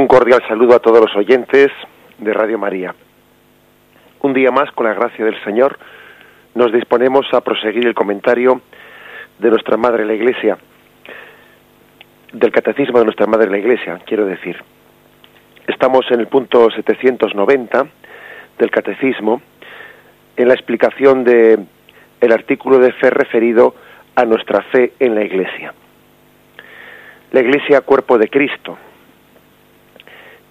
[0.00, 1.70] Un cordial saludo a todos los oyentes
[2.16, 2.94] de Radio María.
[4.22, 5.78] Un día más, con la gracia del Señor,
[6.54, 8.62] nos disponemos a proseguir el comentario
[9.38, 10.56] de nuestra Madre la Iglesia,
[12.32, 14.56] del Catecismo de nuestra Madre la Iglesia, quiero decir.
[15.66, 17.86] Estamos en el punto 790
[18.58, 19.42] del Catecismo,
[20.34, 21.58] en la explicación de
[22.22, 23.74] el artículo de fe referido
[24.14, 25.74] a nuestra fe en la Iglesia.
[27.32, 28.78] La Iglesia, cuerpo de Cristo.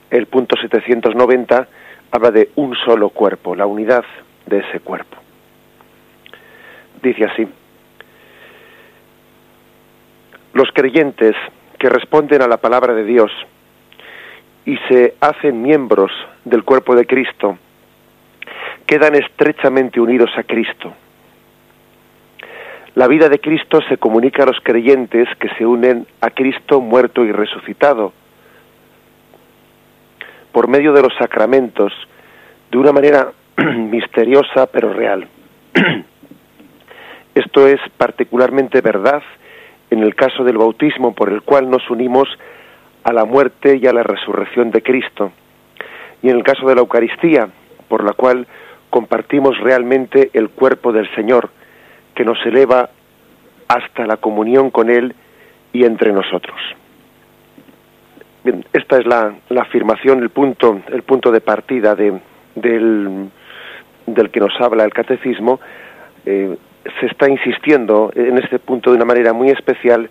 [0.09, 1.67] El punto 790
[2.11, 4.03] habla de un solo cuerpo, la unidad
[4.45, 5.17] de ese cuerpo.
[7.01, 7.47] Dice así,
[10.53, 11.35] los creyentes
[11.77, 13.31] que responden a la palabra de Dios
[14.65, 16.11] y se hacen miembros
[16.43, 17.57] del cuerpo de Cristo,
[18.85, 20.93] quedan estrechamente unidos a Cristo.
[22.95, 27.23] La vida de Cristo se comunica a los creyentes que se unen a Cristo muerto
[27.23, 28.11] y resucitado
[30.51, 31.93] por medio de los sacramentos
[32.71, 35.27] de una manera misteriosa pero real.
[37.35, 39.21] Esto es particularmente verdad
[39.89, 42.27] en el caso del bautismo por el cual nos unimos
[43.03, 45.31] a la muerte y a la resurrección de Cristo,
[46.21, 47.47] y en el caso de la Eucaristía,
[47.87, 48.45] por la cual
[48.89, 51.49] compartimos realmente el cuerpo del Señor,
[52.13, 52.89] que nos eleva
[53.67, 55.15] hasta la comunión con Él
[55.71, 56.57] y entre nosotros.
[58.43, 62.19] Bien, esta es la, afirmación, el punto, el punto de partida de,
[62.55, 63.29] del,
[64.05, 65.59] del que nos habla el catecismo.
[66.25, 66.55] Eh,
[66.99, 70.09] se está insistiendo en este punto de una manera muy especial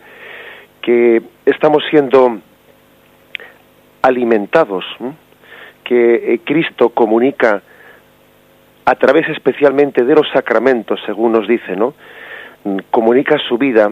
[0.82, 2.38] que estamos siendo
[4.02, 4.84] alimentados,
[5.84, 7.62] que eh, Cristo comunica
[8.84, 11.94] a través especialmente de los sacramentos, según nos dice, ¿no?
[12.90, 13.90] Comunica su vida,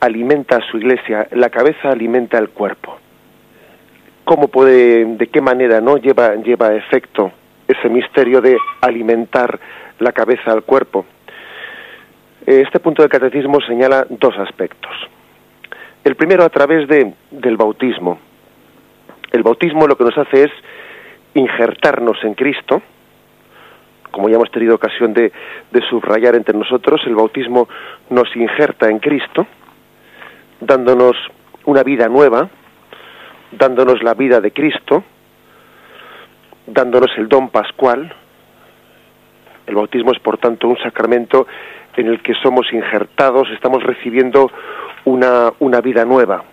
[0.00, 2.98] alimenta a su iglesia, la cabeza alimenta el cuerpo.
[4.30, 7.32] ¿Cómo puede, de qué manera, no lleva, lleva efecto
[7.66, 9.58] ese misterio de alimentar
[9.98, 11.04] la cabeza al cuerpo?
[12.46, 14.92] Este punto del catecismo señala dos aspectos.
[16.04, 18.20] El primero a través de, del bautismo.
[19.32, 20.52] El bautismo lo que nos hace es
[21.34, 22.82] injertarnos en Cristo,
[24.12, 25.32] como ya hemos tenido ocasión de,
[25.72, 27.68] de, subrayar entre nosotros, el bautismo
[28.10, 29.48] nos injerta en Cristo,
[30.60, 31.16] dándonos
[31.64, 32.48] una vida nueva,
[33.52, 35.04] dándonos la vida de Cristo,
[36.66, 38.14] dándonos el don pascual.
[39.66, 41.46] El bautismo es, por tanto, un sacramento
[41.96, 44.50] en el que somos injertados, estamos recibiendo
[45.04, 46.44] una, una vida nueva.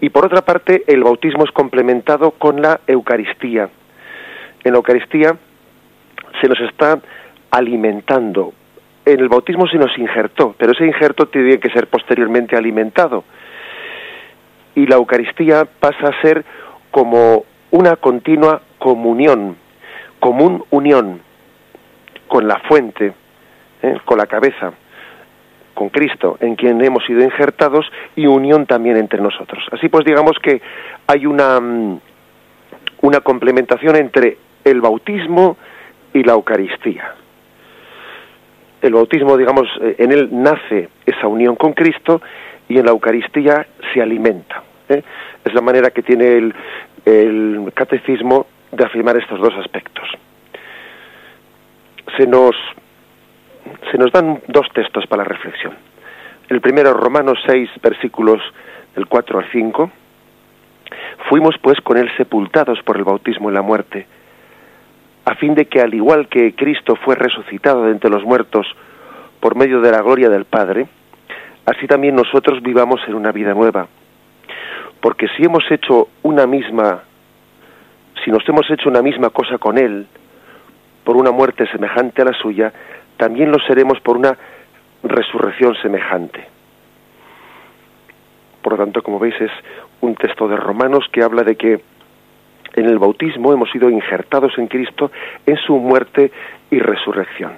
[0.00, 3.70] Y por otra parte, el bautismo es complementado con la Eucaristía.
[4.62, 5.34] En la Eucaristía
[6.40, 7.00] se nos está
[7.50, 8.52] alimentando.
[9.06, 13.24] En el bautismo se nos injertó, pero ese injerto tiene que ser posteriormente alimentado.
[14.76, 16.44] Y la Eucaristía pasa a ser
[16.92, 19.56] como una continua comunión,
[20.20, 21.20] común unión
[22.28, 23.12] con la fuente,
[23.82, 23.98] ¿eh?
[24.04, 24.72] con la cabeza,
[25.74, 29.64] con Cristo, en quien hemos sido injertados, y unión también entre nosotros.
[29.72, 30.60] Así pues, digamos que
[31.06, 32.00] hay una, mm,
[33.02, 35.56] una complementación entre el bautismo
[36.12, 37.14] y la Eucaristía.
[38.82, 42.20] El bautismo, digamos, eh, en él nace esa unión con Cristo
[42.68, 44.62] y en la Eucaristía se alimenta.
[44.88, 45.02] ¿eh?
[45.44, 46.52] Es la manera que tiene
[47.04, 50.08] el, catecismo de afirmar estos dos aspectos.
[52.16, 52.54] Se nos
[53.90, 55.74] se nos dan dos textos para la reflexión.
[56.48, 58.40] El primero, Romanos 6, versículos
[58.94, 59.90] del 4 al 5.
[61.28, 64.06] Fuimos pues con él sepultados por el bautismo en la muerte,
[65.24, 68.66] a fin de que al igual que Cristo fue resucitado de entre los muertos
[69.40, 70.86] por medio de la gloria del Padre,
[71.66, 73.88] así también nosotros vivamos en una vida nueva.
[75.00, 77.02] Porque si hemos hecho una misma,
[78.24, 80.06] si nos hemos hecho una misma cosa con Él,
[81.04, 82.72] por una muerte semejante a la suya,
[83.16, 84.36] también lo seremos por una
[85.02, 86.48] resurrección semejante.
[88.62, 89.52] Por lo tanto, como veis, es
[90.00, 91.80] un texto de Romanos que habla de que
[92.74, 95.10] en el bautismo hemos sido injertados en Cristo
[95.46, 96.32] en su muerte
[96.70, 97.52] y resurrección.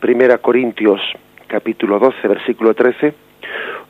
[0.00, 1.00] Primera Corintios
[1.46, 3.14] capítulo 12, versículo 13,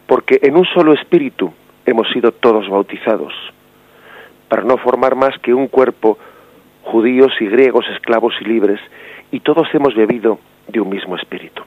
[0.07, 1.53] porque en un solo espíritu
[1.85, 3.33] hemos sido todos bautizados,
[4.49, 6.19] para no formar más que un cuerpo,
[6.83, 8.81] judíos y griegos, esclavos y libres,
[9.31, 10.39] y todos hemos bebido
[10.69, 11.63] de un mismo espíritu.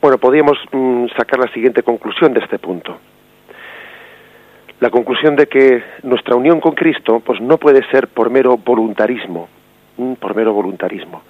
[0.00, 2.96] Bueno, podríamos mm, sacar la siguiente conclusión de este punto.
[4.78, 9.48] La conclusión de que nuestra unión con Cristo pues no puede ser por mero voluntarismo,
[9.96, 11.22] mm, por mero voluntarismo.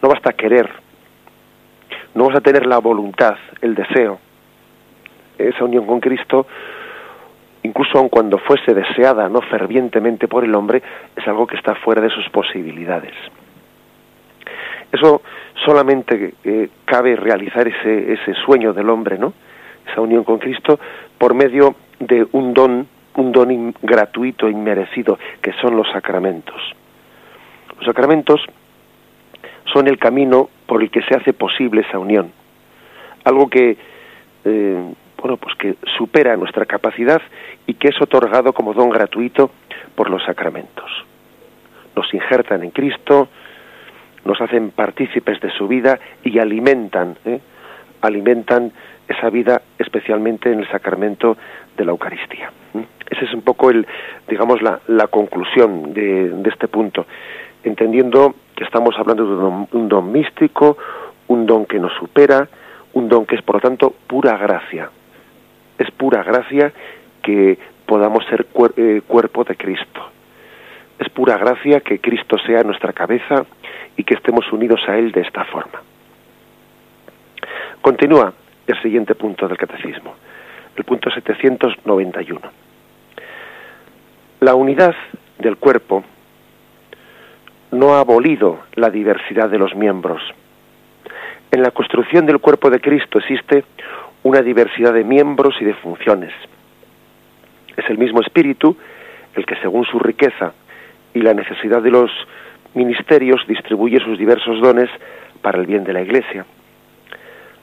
[0.00, 0.70] No basta querer,
[2.14, 4.18] no vamos a tener la voluntad, el deseo.
[5.38, 6.46] Esa unión con Cristo
[7.62, 10.82] incluso aun cuando fuese deseada no fervientemente por el hombre,
[11.16, 13.14] es algo que está fuera de sus posibilidades.
[14.92, 15.22] Eso
[15.64, 19.32] solamente eh, cabe realizar ese, ese sueño del hombre, ¿no?
[19.90, 20.80] Esa unión con Cristo
[21.18, 22.86] por medio de un don,
[23.16, 26.60] un don gratuito e inmerecido, que son los sacramentos.
[27.76, 28.40] Los sacramentos
[29.72, 32.30] son el camino por el que se hace posible esa unión.
[33.24, 33.76] Algo que,
[34.44, 37.20] eh, bueno, pues que supera nuestra capacidad
[37.66, 39.50] y que es otorgado como don gratuito
[39.96, 40.88] por los sacramentos.
[41.96, 43.28] Nos injertan en Cristo,
[44.24, 47.40] nos hacen partícipes de su vida y alimentan, ¿eh?
[48.00, 48.70] alimentan
[49.08, 51.36] esa vida especialmente en el sacramento
[51.80, 52.52] de la Eucaristía.
[53.08, 53.86] Esa es un poco el,
[54.28, 57.06] digamos, la, la conclusión de, de, este punto,
[57.64, 60.76] entendiendo que estamos hablando de un, un don místico,
[61.28, 62.46] un don que nos supera,
[62.92, 64.90] un don que es por lo tanto pura gracia.
[65.78, 66.72] Es pura gracia
[67.22, 68.46] que podamos ser
[68.76, 70.10] eh, cuerpo de Cristo.
[70.98, 73.46] Es pura gracia que Cristo sea nuestra cabeza
[73.96, 75.80] y que estemos unidos a Él de esta forma.
[77.80, 78.34] Continúa
[78.66, 80.14] el siguiente punto del catecismo,
[80.76, 82.40] el punto 791.
[84.40, 84.94] La unidad
[85.38, 86.04] del cuerpo
[87.72, 90.22] no ha abolido la diversidad de los miembros.
[91.50, 93.64] En la construcción del cuerpo de Cristo existe
[94.22, 96.32] una diversidad de miembros y de funciones.
[97.76, 98.76] Es el mismo espíritu
[99.34, 100.52] el que según su riqueza
[101.14, 102.10] y la necesidad de los
[102.74, 104.90] ministerios distribuye sus diversos dones
[105.42, 106.44] para el bien de la Iglesia.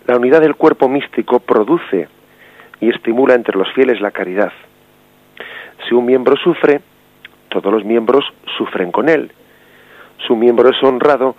[0.06, 2.07] La unidad del cuerpo místico produce
[2.80, 4.52] y estimula entre los fieles la caridad.
[5.88, 6.82] Si un miembro sufre,
[7.50, 8.26] todos los miembros
[8.58, 9.32] sufren con él.
[10.26, 11.36] Su miembro es honrado,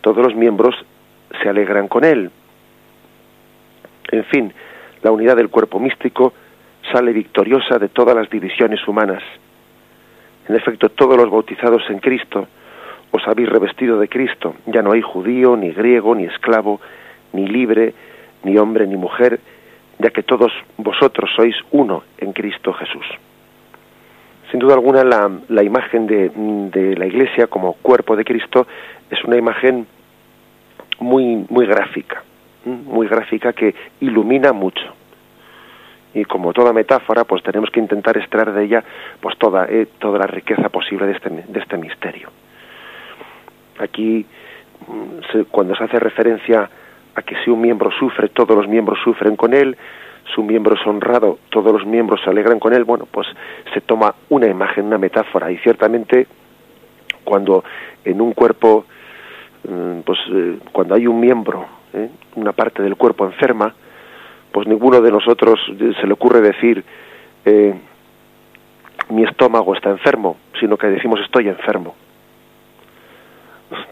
[0.00, 0.74] todos los miembros
[1.42, 2.30] se alegran con él.
[4.10, 4.52] En fin,
[5.02, 6.32] la unidad del cuerpo místico
[6.92, 9.22] sale victoriosa de todas las divisiones humanas.
[10.48, 12.48] En efecto, todos los bautizados en Cristo
[13.12, 14.54] os habéis revestido de Cristo.
[14.66, 16.80] Ya no hay judío, ni griego, ni esclavo,
[17.32, 17.94] ni libre,
[18.44, 19.40] ni hombre, ni mujer,
[20.00, 23.06] ya que todos vosotros sois uno en Cristo Jesús.
[24.50, 28.66] Sin duda alguna, la, la imagen de, de, la Iglesia como cuerpo de Cristo
[29.10, 29.86] es una imagen
[30.98, 32.24] muy, muy gráfica,
[32.64, 34.94] muy gráfica que ilumina mucho.
[36.14, 38.84] Y como toda metáfora, pues tenemos que intentar extraer de ella
[39.20, 42.30] pues toda, eh, toda la riqueza posible de este, de este misterio.
[43.78, 44.26] Aquí,
[44.88, 46.68] mm, cuando se hace referencia
[47.14, 49.76] a que si un miembro sufre, todos los miembros sufren con él,
[50.34, 53.26] su miembro es honrado, todos los miembros se alegran con él, bueno, pues
[53.74, 56.26] se toma una imagen, una metáfora, y ciertamente
[57.24, 57.64] cuando
[58.04, 58.84] en un cuerpo,
[59.68, 62.08] mm, pues eh, cuando hay un miembro, ¿eh?
[62.36, 63.74] una parte del cuerpo enferma,
[64.52, 66.84] pues ninguno de nosotros se le ocurre decir
[67.44, 67.74] eh,
[69.10, 71.94] mi estómago está enfermo, sino que decimos estoy enfermo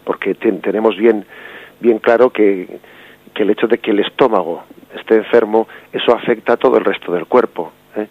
[0.09, 1.25] porque tenemos bien,
[1.79, 2.79] bien claro que,
[3.33, 4.63] que, el hecho de que el estómago
[4.95, 7.71] esté enfermo, eso afecta a todo el resto del cuerpo.
[7.95, 8.07] ¿eh?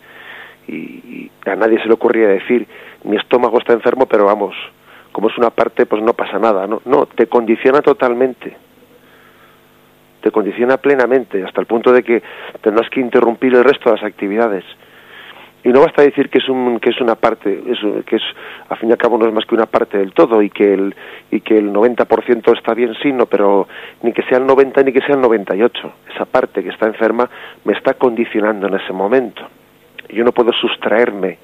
[0.69, 2.67] Y, a nadie se le ocurría decir,
[3.05, 4.55] mi estómago está enfermo, pero vamos,
[5.13, 6.67] como es una parte, pues no pasa nada.
[6.67, 8.55] No, no te condiciona totalmente.
[10.21, 12.23] Te condiciona plenamente, hasta el punto de que
[12.61, 14.65] tendrás que interrumpir el resto de las actividades
[15.65, 17.63] y no basta decir que es un que es una parte
[18.07, 18.23] que es
[18.69, 20.73] a fin y al cabo no es más que una parte del todo y que
[20.73, 20.95] el
[21.31, 23.67] y que el 90% está bien sí pero
[24.03, 27.29] ni que sea el 90 ni que sea el 98 esa parte que está enferma
[27.65, 29.43] me está condicionando en ese momento.
[30.11, 31.39] Yo no puedo sustraerme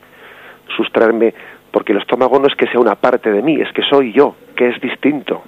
[0.77, 1.35] sustraerme
[1.71, 4.37] porque el estómago no es que sea una parte de mí es que soy yo
[4.55, 5.43] que es distinto.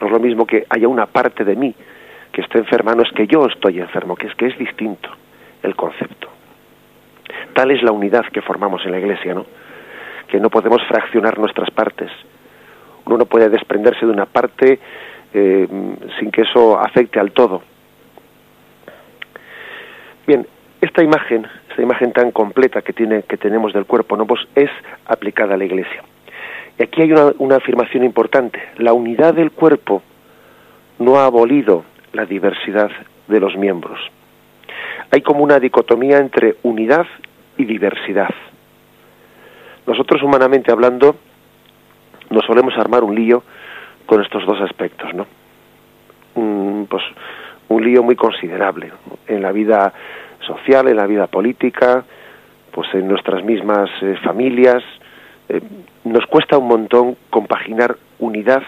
[0.00, 1.74] No es lo mismo que haya una parte de mí
[2.32, 5.10] que esté enferma no es que yo estoy enfermo que es que es distinto
[5.62, 6.35] el concepto
[7.54, 9.46] Tal es la unidad que formamos en la Iglesia, ¿no?
[10.28, 12.10] Que no podemos fraccionar nuestras partes.
[13.04, 14.78] Uno no puede desprenderse de una parte
[15.32, 15.68] eh,
[16.18, 17.62] sin que eso afecte al todo.
[20.26, 20.46] Bien,
[20.80, 24.26] esta imagen, esta imagen tan completa que tiene, que tenemos del cuerpo, ¿no?
[24.26, 24.70] Pues es
[25.06, 26.02] aplicada a la Iglesia.
[26.78, 28.60] Y aquí hay una, una afirmación importante.
[28.78, 30.02] La unidad del cuerpo
[30.98, 32.90] no ha abolido la diversidad
[33.28, 34.00] de los miembros.
[35.10, 37.06] Hay como una dicotomía entre unidad
[37.56, 38.34] y diversidad.
[39.86, 41.16] Nosotros humanamente hablando
[42.30, 43.42] nos solemos armar un lío
[44.04, 45.26] con estos dos aspectos, ¿no?
[46.34, 47.02] Un, pues
[47.68, 48.92] un lío muy considerable
[49.26, 49.92] en la vida
[50.46, 52.04] social, en la vida política,
[52.72, 54.82] pues en nuestras mismas eh, familias.
[55.48, 55.60] Eh,
[56.04, 58.62] nos cuesta un montón compaginar unidad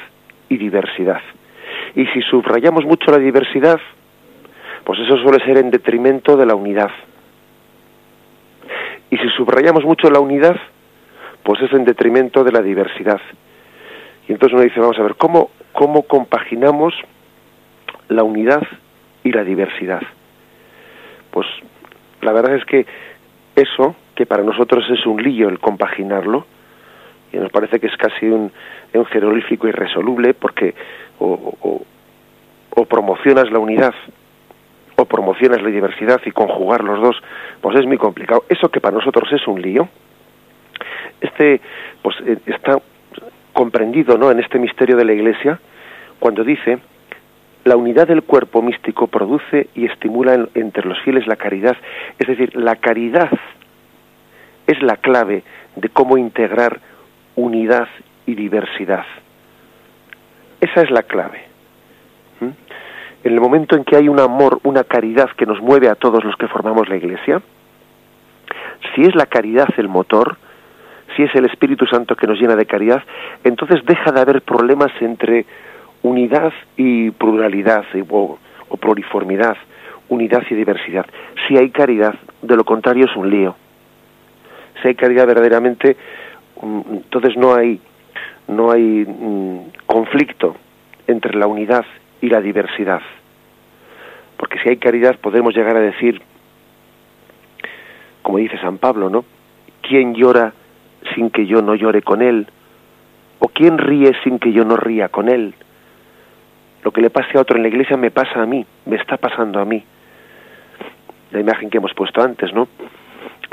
[0.49, 1.21] y diversidad.
[1.95, 3.81] Y si subrayamos mucho la diversidad,
[4.89, 6.91] pues eso suele ser en detrimento de la unidad.
[9.11, 10.57] Y si subrayamos mucho la unidad,
[11.43, 13.21] pues es en detrimento de la diversidad.
[14.27, 16.95] Y entonces uno dice, vamos a ver, ¿cómo, cómo compaginamos
[18.09, 18.63] la unidad
[19.25, 20.01] y la diversidad?
[21.33, 21.47] Pues
[22.23, 22.87] la verdad es que
[23.57, 26.47] eso, que para nosotros es un lío el compaginarlo,
[27.31, 28.51] y nos parece que es casi un,
[28.95, 30.75] un irresoluble, porque
[31.19, 31.85] o,
[32.75, 33.93] o promocionas la unidad
[35.09, 37.17] promocionas la diversidad y conjugar los dos,
[37.61, 38.45] pues es muy complicado.
[38.49, 39.89] Eso que para nosotros es un lío,
[41.21, 41.61] este
[42.03, 42.81] pues eh, está
[43.53, 44.31] comprendido, ¿no?
[44.31, 45.59] En este misterio de la Iglesia
[46.19, 46.79] cuando dice
[47.65, 51.77] la unidad del cuerpo místico produce y estimula entre los fieles la caridad,
[52.19, 53.31] es decir, la caridad
[54.67, 55.43] es la clave
[55.77, 56.81] de cómo integrar
[57.37, 57.89] unidad
[58.27, 59.05] y diversidad.
[60.61, 61.48] Esa es la clave.
[63.25, 66.25] En el momento en que hay un amor, una caridad que nos mueve a todos
[66.25, 67.43] los que formamos la Iglesia,
[68.95, 70.37] si es la caridad el motor,
[71.17, 73.03] si es el Espíritu Santo que nos llena de caridad,
[73.45, 75.47] entonces deja de haber problemas entre
[76.03, 79.57] unidad y pluralidad o, o pluriformidad,
[80.09, 81.07] unidad y diversidad.
[81.47, 83.57] Si hay caridad, de lo contrario es un lío.
[84.81, 85.97] Si hay caridad verdaderamente,
[86.63, 87.81] mm, entonces no hay
[88.47, 90.57] no hay mm, conflicto
[91.07, 91.85] entre la unidad
[92.21, 93.03] y la diversidad.
[94.37, 96.23] Porque si hay caridad podemos llegar a decir,
[98.23, 99.25] como dice San Pablo, ¿no?
[99.83, 100.53] ¿Quién llora
[101.15, 102.47] sin que yo no llore con él?
[103.39, 105.55] ¿O quién ríe sin que yo no ría con él?
[106.83, 109.17] Lo que le pase a otro en la iglesia me pasa a mí, me está
[109.17, 109.83] pasando a mí.
[111.33, 112.69] La imagen que hemos puesto antes, ¿no?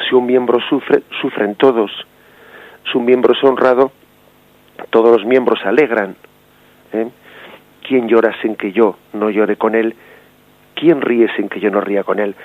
[0.07, 1.91] Si un miembro sufre, sufren todos.
[2.91, 3.91] Si un miembro es honrado,
[4.89, 6.15] todos los miembros se alegran.
[6.93, 7.07] ¿eh?
[7.88, 9.96] ¿Quién llora sin que yo no llore con él?
[10.74, 12.36] ¿Quién ríe sin que yo no ría con él?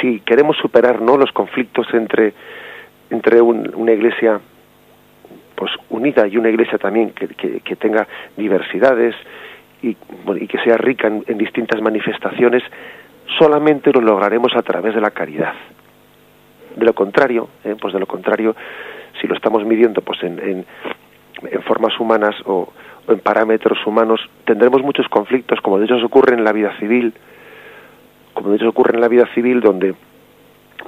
[0.00, 1.16] Si queremos superar ¿no?
[1.16, 2.34] los conflictos entre,
[3.10, 4.38] entre una iglesia
[5.54, 8.06] pues unida y una iglesia también que, que, tenga
[8.36, 9.14] diversidades
[9.82, 9.96] y,
[10.38, 12.62] y, que sea rica en, distintas manifestaciones,
[13.38, 15.54] solamente lo lograremos a través de la caridad.
[16.76, 17.74] De lo contrario, ¿eh?
[17.80, 18.54] pues de lo contrario,
[19.18, 20.66] si lo estamos midiendo pues en, en,
[21.50, 22.70] en formas humanas o,
[23.08, 27.14] en parámetros humanos, tendremos muchos conflictos, como de hecho ocurre en la vida civil,
[28.34, 29.94] como de hecho ocurre en la vida civil donde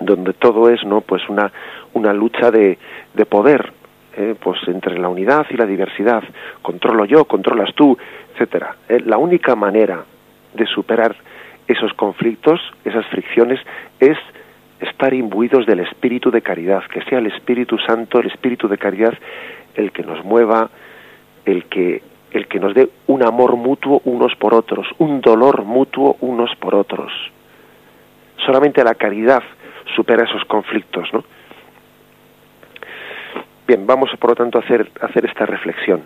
[0.01, 1.51] donde todo es no pues una
[1.95, 2.79] una lucha de,
[3.15, 3.73] de poder
[4.17, 6.23] eh, pues entre la unidad y la diversidad.
[6.63, 7.97] Controlo yo controlas tú
[8.35, 10.05] etcétera eh, la única manera
[10.55, 11.17] de superar
[11.67, 13.61] esos conflictos esas fricciones
[13.99, 14.19] es
[14.81, 19.15] estar imbuidos del espíritu de caridad que sea el Espíritu Santo el espíritu de caridad
[19.75, 20.71] el que nos mueva
[21.45, 26.17] el que el que nos dé un amor mutuo unos por otros, un dolor mutuo
[26.21, 27.13] unos por otros.
[28.45, 29.43] Solamente la caridad
[29.97, 31.25] supera esos conflictos, ¿no?
[33.67, 36.03] Bien, vamos por lo tanto a hacer, hacer esta reflexión,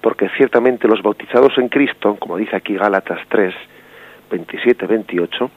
[0.00, 3.54] porque ciertamente los bautizados en Cristo, como dice aquí Gálatas 3,
[4.30, 5.50] 27, 28,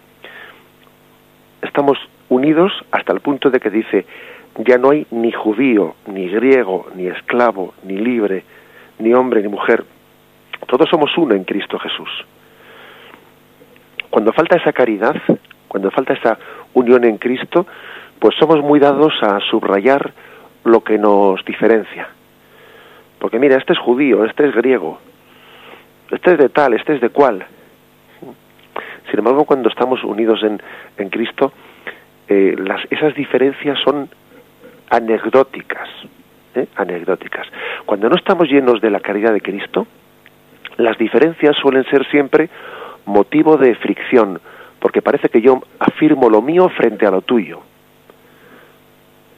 [1.62, 1.98] estamos
[2.30, 4.06] unidos hasta el punto de que dice,
[4.66, 8.44] ya no hay ni judío, ni griego, ni esclavo, ni libre,
[9.02, 9.84] ni hombre ni mujer.
[10.68, 12.10] Todos somos uno en Cristo Jesús.
[14.10, 15.16] Cuando falta esa caridad,
[15.68, 16.38] cuando falta esa
[16.74, 17.66] unión en Cristo,
[18.20, 20.14] pues somos muy dados a subrayar
[20.64, 22.10] lo que nos diferencia.
[23.20, 25.00] Porque mira, este es judío, este es griego,
[26.12, 27.46] este es de tal, este es de cual.
[29.10, 30.62] Sin embargo, cuando estamos unidos en,
[30.98, 31.52] en Cristo,
[32.28, 32.56] eh,
[32.90, 34.10] esas diferencias son
[34.90, 35.90] anecdóticas,
[36.76, 37.48] anecdóticas.
[37.86, 39.88] Cuando no estamos llenos de la caridad de Cristo,
[40.78, 42.50] las diferencias suelen ser siempre
[43.06, 44.40] motivo de fricción,
[44.80, 47.62] porque parece que yo afirmo lo mío frente a lo tuyo.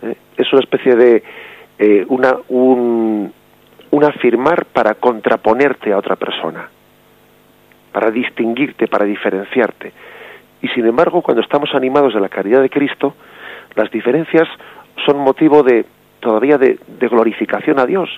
[0.01, 0.15] ¿Eh?
[0.37, 1.23] Es una especie de
[1.79, 3.33] eh, una, un,
[3.91, 6.69] un afirmar para contraponerte a otra persona,
[7.91, 9.91] para distinguirte, para diferenciarte.
[10.61, 13.15] Y sin embargo, cuando estamos animados de la caridad de Cristo,
[13.75, 14.47] las diferencias
[15.05, 15.85] son motivo de
[16.23, 18.09] todavía de, glorificación a Dios,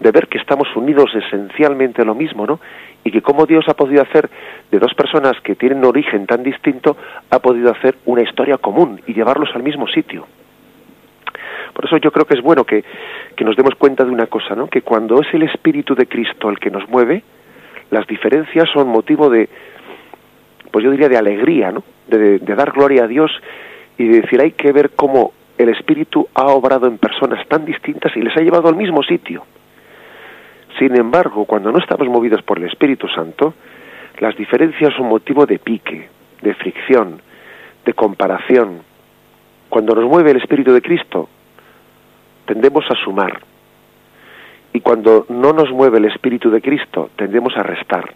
[0.00, 2.60] de ver que estamos unidos esencialmente lo mismo, ¿no?
[3.04, 4.28] Y que como Dios ha podido hacer
[4.70, 6.96] de dos personas que tienen origen tan distinto,
[7.30, 10.26] ha podido hacer una historia común y llevarlos al mismo sitio.
[11.72, 12.84] Por eso yo creo que es bueno que,
[13.36, 14.66] que nos demos cuenta de una cosa, ¿no?
[14.66, 17.22] Que cuando es el Espíritu de Cristo el que nos mueve,
[17.90, 19.48] las diferencias son motivo de,
[20.72, 21.84] pues yo diría de alegría, ¿no?
[22.08, 23.30] De, de dar gloria a Dios
[23.96, 28.16] y de decir hay que ver cómo el Espíritu ha obrado en personas tan distintas
[28.16, 29.44] y les ha llevado al mismo sitio.
[30.78, 33.54] Sin embargo, cuando no estamos movidos por el Espíritu Santo,
[34.20, 36.08] las diferencias son motivo de pique,
[36.40, 37.20] de fricción,
[37.84, 38.86] de comparación,
[39.68, 41.28] Cuando nos mueve el Espíritu de Cristo,
[42.46, 43.38] tendemos a sumar.
[44.72, 48.14] Y cuando no nos mueve el Espíritu de Cristo, tendemos a restar.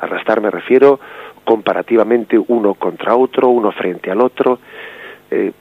[0.00, 0.98] A restar me refiero
[1.44, 4.60] comparativamente uno contra otro, uno frente al otro.
[5.30, 5.52] Eh,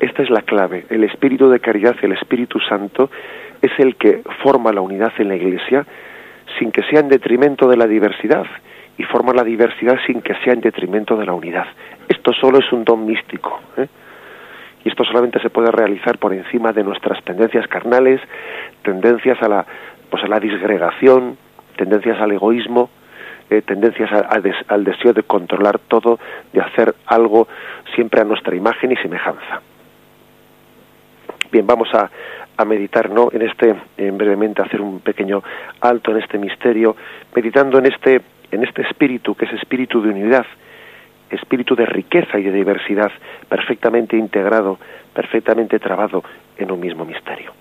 [0.00, 0.86] esta es la clave.
[0.90, 3.10] El Espíritu de caridad, el Espíritu Santo,
[3.62, 5.86] es el que forma la unidad en la Iglesia
[6.58, 8.46] sin que sea en detrimento de la diversidad
[8.98, 11.66] y forma la diversidad sin que sea en detrimento de la unidad.
[12.08, 13.60] Esto solo es un don místico.
[13.76, 13.86] ¿eh?
[14.84, 18.20] Y esto solamente se puede realizar por encima de nuestras tendencias carnales,
[18.82, 19.66] tendencias a la,
[20.10, 21.36] pues a la disgregación,
[21.76, 22.90] tendencias al egoísmo,
[23.48, 24.10] eh, tendencias
[24.68, 26.18] al deseo de controlar todo,
[26.52, 27.48] de hacer algo
[27.94, 29.60] siempre a nuestra imagen y semejanza.
[31.50, 32.10] Bien, vamos a,
[32.56, 33.30] a meditar, ¿no?
[33.32, 35.42] En este, en brevemente hacer un pequeño
[35.80, 36.96] alto en este misterio,
[37.34, 40.46] meditando en este, en este espíritu que es espíritu de unidad,
[41.30, 43.10] espíritu de riqueza y de diversidad,
[43.48, 44.78] perfectamente integrado,
[45.14, 46.22] perfectamente trabado
[46.58, 47.52] en un mismo misterio.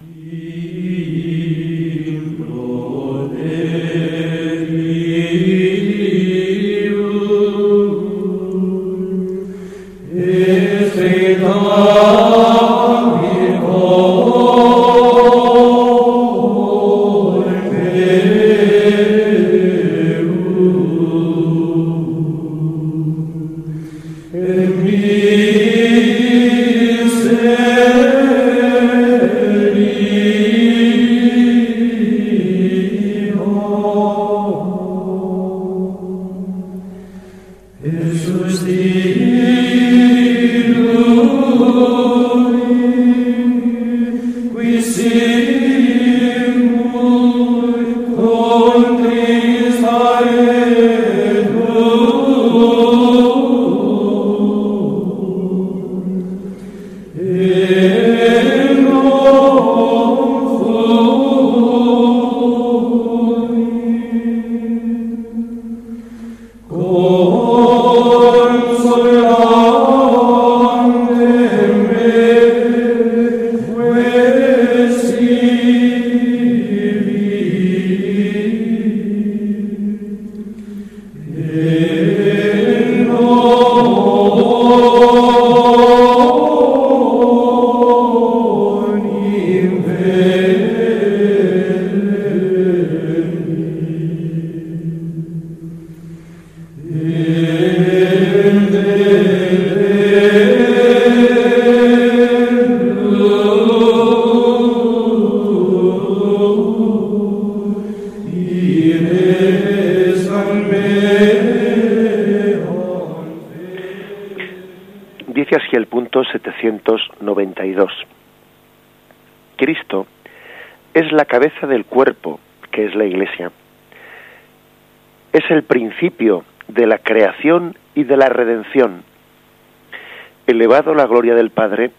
[130.47, 131.91] Elevado la gloria del Padre,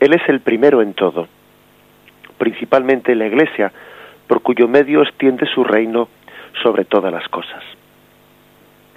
[0.00, 1.26] Él es el primero en todo,
[2.38, 3.72] principalmente la Iglesia,
[4.26, 6.08] por cuyo medio extiende su reino
[6.62, 7.62] sobre todas las cosas.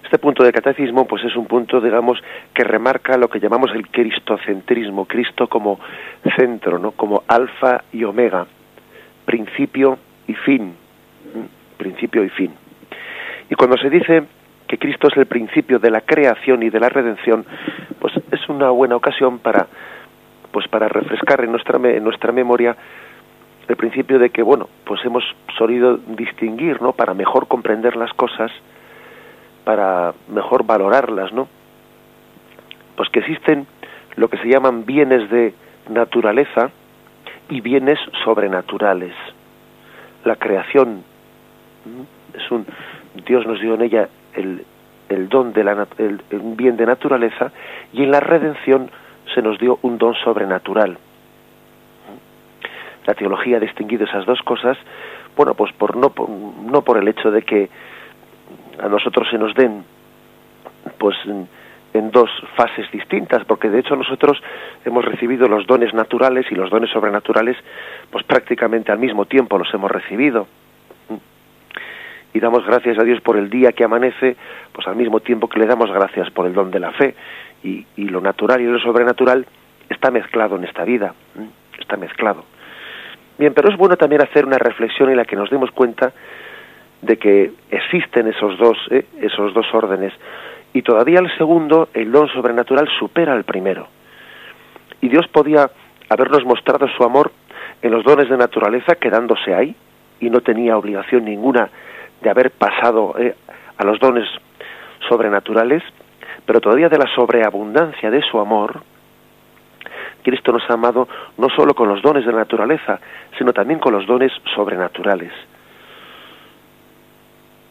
[0.03, 2.21] Este punto de catecismo, pues es un punto, digamos,
[2.53, 5.79] que remarca lo que llamamos el cristocentrismo, Cristo como
[6.35, 6.91] centro, ¿no?
[6.91, 8.45] como alfa y omega,
[9.25, 9.97] principio
[10.27, 10.75] y fin,
[11.77, 12.51] principio y fin.
[13.49, 14.23] Y cuando se dice
[14.71, 17.45] que Cristo es el principio de la creación y de la redención,
[17.99, 19.67] pues es una buena ocasión para
[20.53, 22.75] pues para refrescar en nuestra nuestra memoria
[23.67, 25.23] el principio de que bueno, pues hemos
[25.57, 26.93] solido distinguir, ¿no?
[26.93, 28.49] Para mejor comprender las cosas,
[29.65, 31.49] para mejor valorarlas, ¿no?
[32.95, 33.67] Pues que existen
[34.15, 35.53] lo que se llaman bienes de
[35.89, 36.71] naturaleza
[37.49, 39.13] y bienes sobrenaturales
[40.23, 41.03] la creación
[42.33, 42.65] es un
[43.25, 47.51] Dios nos dio en ella el, don de la el, bien de naturaleza
[47.93, 48.89] y en la redención
[49.33, 50.97] se nos dio un don sobrenatural.
[53.05, 54.77] La teología ha distinguido esas dos cosas,
[55.35, 57.69] bueno, pues por no por, no por el hecho de que
[58.79, 59.83] a nosotros se nos den
[60.97, 61.15] pues
[61.93, 64.41] en dos fases distintas, porque de hecho nosotros
[64.85, 67.57] hemos recibido los dones naturales y los dones sobrenaturales,
[68.09, 70.47] pues prácticamente al mismo tiempo los hemos recibido.
[72.33, 74.35] Y damos gracias a Dios por el día que amanece,
[74.71, 77.15] pues al mismo tiempo que le damos gracias por el don de la fe.
[77.63, 79.45] Y, lo natural y lo sobrenatural
[79.89, 81.13] está mezclado en esta vida,
[81.79, 82.43] está mezclado.
[83.37, 86.11] Bien, pero es bueno también hacer una reflexión en la que nos demos cuenta
[87.01, 89.05] de que existen esos dos, ¿eh?
[89.19, 90.13] esos dos órdenes
[90.73, 93.87] y todavía el segundo, el don sobrenatural, supera al primero.
[95.01, 95.69] Y Dios podía
[96.09, 97.31] habernos mostrado su amor
[97.81, 99.75] en los dones de naturaleza quedándose ahí
[100.19, 101.69] y no tenía obligación ninguna
[102.21, 103.35] de haber pasado eh,
[103.77, 104.27] a los dones
[105.09, 105.83] sobrenaturales,
[106.45, 108.81] pero todavía de la sobreabundancia de su amor,
[110.23, 111.07] Cristo nos ha amado
[111.37, 112.99] no solo con los dones de la naturaleza,
[113.37, 115.31] sino también con los dones sobrenaturales,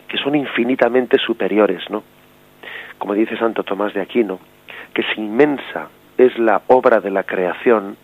[0.09, 2.03] que son infinitamente superiores, ¿no?
[2.99, 4.41] Como dice Santo Tomás de Aquino,
[4.93, 7.97] que si inmensa es la obra de la creación,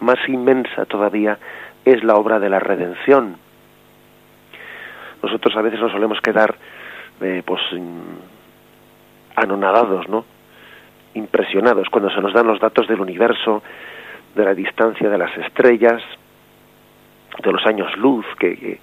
[0.00, 1.38] más inmensa todavía
[1.84, 3.36] es la obra de la redención.
[5.22, 6.54] Nosotros a veces nos solemos quedar
[7.20, 7.60] eh, pues
[9.34, 10.24] anonadados, ¿no?
[11.14, 13.62] impresionados cuando se nos dan los datos del universo,
[14.34, 16.02] de la distancia de las estrellas,
[17.42, 18.78] de los años luz que,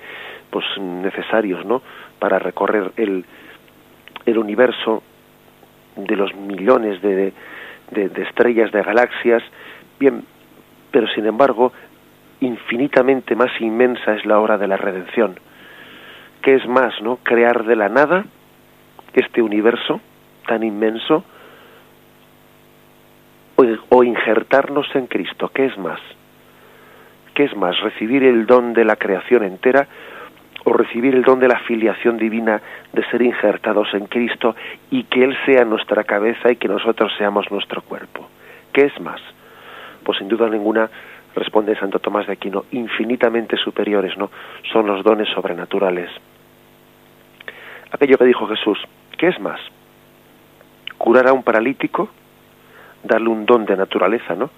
[0.50, 1.82] pues necesarios, ¿no?
[2.20, 3.26] para recorrer el,
[4.26, 5.04] el universo
[5.96, 7.32] de los millones de,
[7.92, 9.44] de estrellas, de galaxias,
[10.00, 10.26] bien,
[10.92, 11.72] pero sin embargo,
[12.40, 15.36] infinitamente más inmensa es la hora de la redención.
[16.46, 17.18] ¿Qué es más, no?
[17.24, 18.24] Crear de la nada
[19.14, 20.00] este universo
[20.46, 21.24] tan inmenso
[23.90, 25.50] o, injertarnos en Cristo.
[25.52, 26.00] ¿Qué es más?
[27.34, 27.80] ¿Qué es más?
[27.80, 29.88] ¿Recibir el don de la creación entera
[30.66, 32.62] o recibir el don de la filiación divina
[32.94, 34.56] de ser injertados en Cristo
[34.92, 38.30] y que Él sea nuestra cabeza y que nosotros seamos nuestro cuerpo?
[38.72, 39.22] ¿Qué es más?
[40.04, 40.92] Pues sin duda ninguna,
[41.36, 44.30] responde Santo Tomás de Aquino, infinitamente superiores, ¿no?
[44.72, 46.12] Son los dones sobrenaturales.
[47.96, 48.78] Aquello que dijo Jesús,
[49.18, 49.62] ¿qué es más?
[50.98, 52.10] ¿Curar a un paralítico?
[53.06, 54.50] darle un don de naturaleza, ¿no?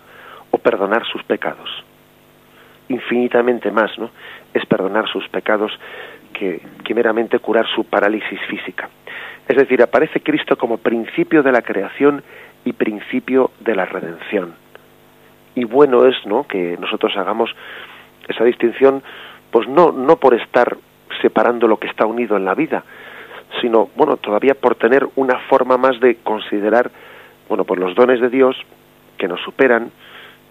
[0.52, 1.70] O perdonar sus pecados.
[2.90, 4.10] Infinitamente más, ¿no?
[4.54, 5.72] Es perdonar sus pecados
[6.34, 8.90] que, que meramente curar su parálisis física.
[9.48, 12.24] Es decir, aparece Cristo como principio de la creación
[12.66, 14.56] y principio de la redención.
[15.56, 17.54] Y bueno es, ¿no?, que nosotros hagamos
[18.28, 19.04] esa distinción,
[19.52, 20.78] pues no, no por estar
[21.22, 22.84] separando lo que está unido en la vida,
[23.62, 26.92] sino, bueno, todavía por tener una forma más de considerar
[27.48, 28.56] bueno, pues los dones de Dios
[29.18, 29.92] que nos superan,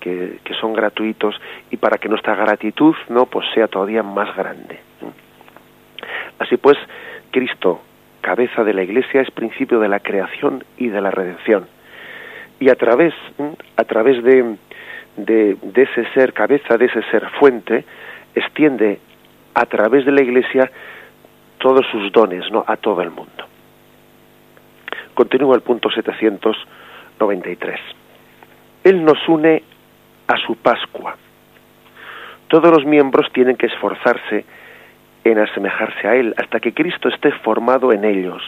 [0.00, 1.34] que, que son gratuitos
[1.70, 4.80] y para que nuestra gratitud no pues sea todavía más grande.
[6.38, 6.76] Así pues,
[7.30, 7.80] Cristo,
[8.20, 11.66] cabeza de la Iglesia, es principio de la creación y de la redención.
[12.60, 13.14] Y a través,
[13.76, 14.56] a través de,
[15.16, 17.84] de, de ese ser cabeza, de ese ser fuente,
[18.34, 19.00] extiende
[19.54, 20.70] a través de la Iglesia
[21.58, 22.64] todos sus dones, ¿no?
[22.66, 23.44] a todo el mundo.
[25.14, 26.56] Continúa el punto 700
[27.18, 27.80] 93.
[28.84, 29.62] Él nos une
[30.28, 31.16] a su Pascua.
[32.48, 34.44] Todos los miembros tienen que esforzarse
[35.24, 38.42] en asemejarse a Él hasta que Cristo esté formado en ellos.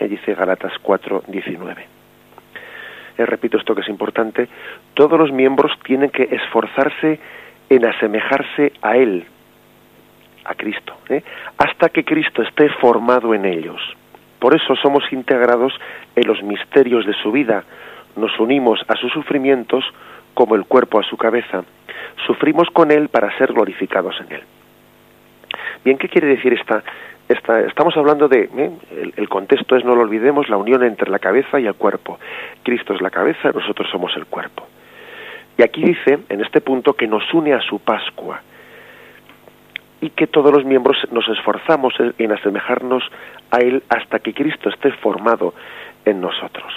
[0.00, 1.86] Y dice Galatas 4, 19.
[3.16, 4.48] Eh, repito esto que es importante.
[4.94, 7.18] Todos los miembros tienen que esforzarse
[7.70, 9.26] en asemejarse a Él,
[10.48, 11.22] a Cristo, ¿eh?
[11.58, 13.80] hasta que Cristo esté formado en ellos.
[14.38, 15.72] Por eso somos integrados
[16.16, 17.64] en los misterios de su vida,
[18.16, 19.84] nos unimos a sus sufrimientos
[20.32, 21.64] como el cuerpo a su cabeza,
[22.26, 24.42] sufrimos con él para ser glorificados en él.
[25.84, 26.82] Bien, ¿qué quiere decir esta?
[27.28, 28.70] esta estamos hablando de, ¿eh?
[28.90, 32.18] el, el, contexto es, no lo olvidemos, la unión entre la cabeza y el cuerpo.
[32.62, 34.66] Cristo es la cabeza, nosotros somos el cuerpo.
[35.58, 38.40] Y aquí dice, en este punto, que nos une a su Pascua
[40.00, 43.02] y que todos los miembros nos esforzamos en asemejarnos
[43.50, 45.54] a Él hasta que Cristo esté formado
[46.04, 46.72] en nosotros.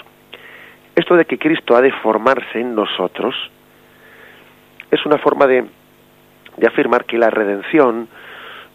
[0.95, 3.36] Esto de que Cristo ha de formarse en nosotros
[4.89, 5.65] es una forma de,
[6.57, 8.07] de afirmar que la redención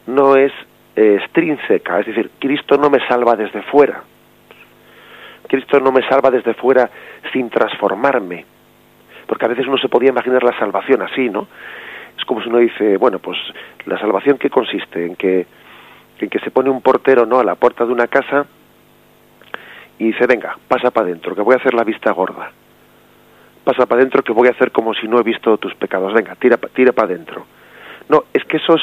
[0.06, 0.52] no es
[0.94, 4.02] eh, extrínseca, es decir, Cristo no me salva desde fuera.
[5.46, 6.90] Cristo no me salva desde fuera
[7.32, 8.44] sin transformarme.
[9.26, 11.48] Porque a veces uno se podía imaginar la salvación así, ¿no?
[12.18, 13.38] Es como si uno dice, bueno, pues
[13.85, 15.46] la salvación qué consiste en que
[16.18, 18.46] en que se pone un portero, ¿no?, a la puerta de una casa
[19.98, 22.50] y dice, venga, pasa para adentro, que voy a hacer la vista gorda.
[23.64, 26.12] Pasa para adentro que voy a hacer como si no he visto tus pecados.
[26.12, 27.46] Venga, tira, tira para adentro.
[28.09, 28.83] No, es que eso es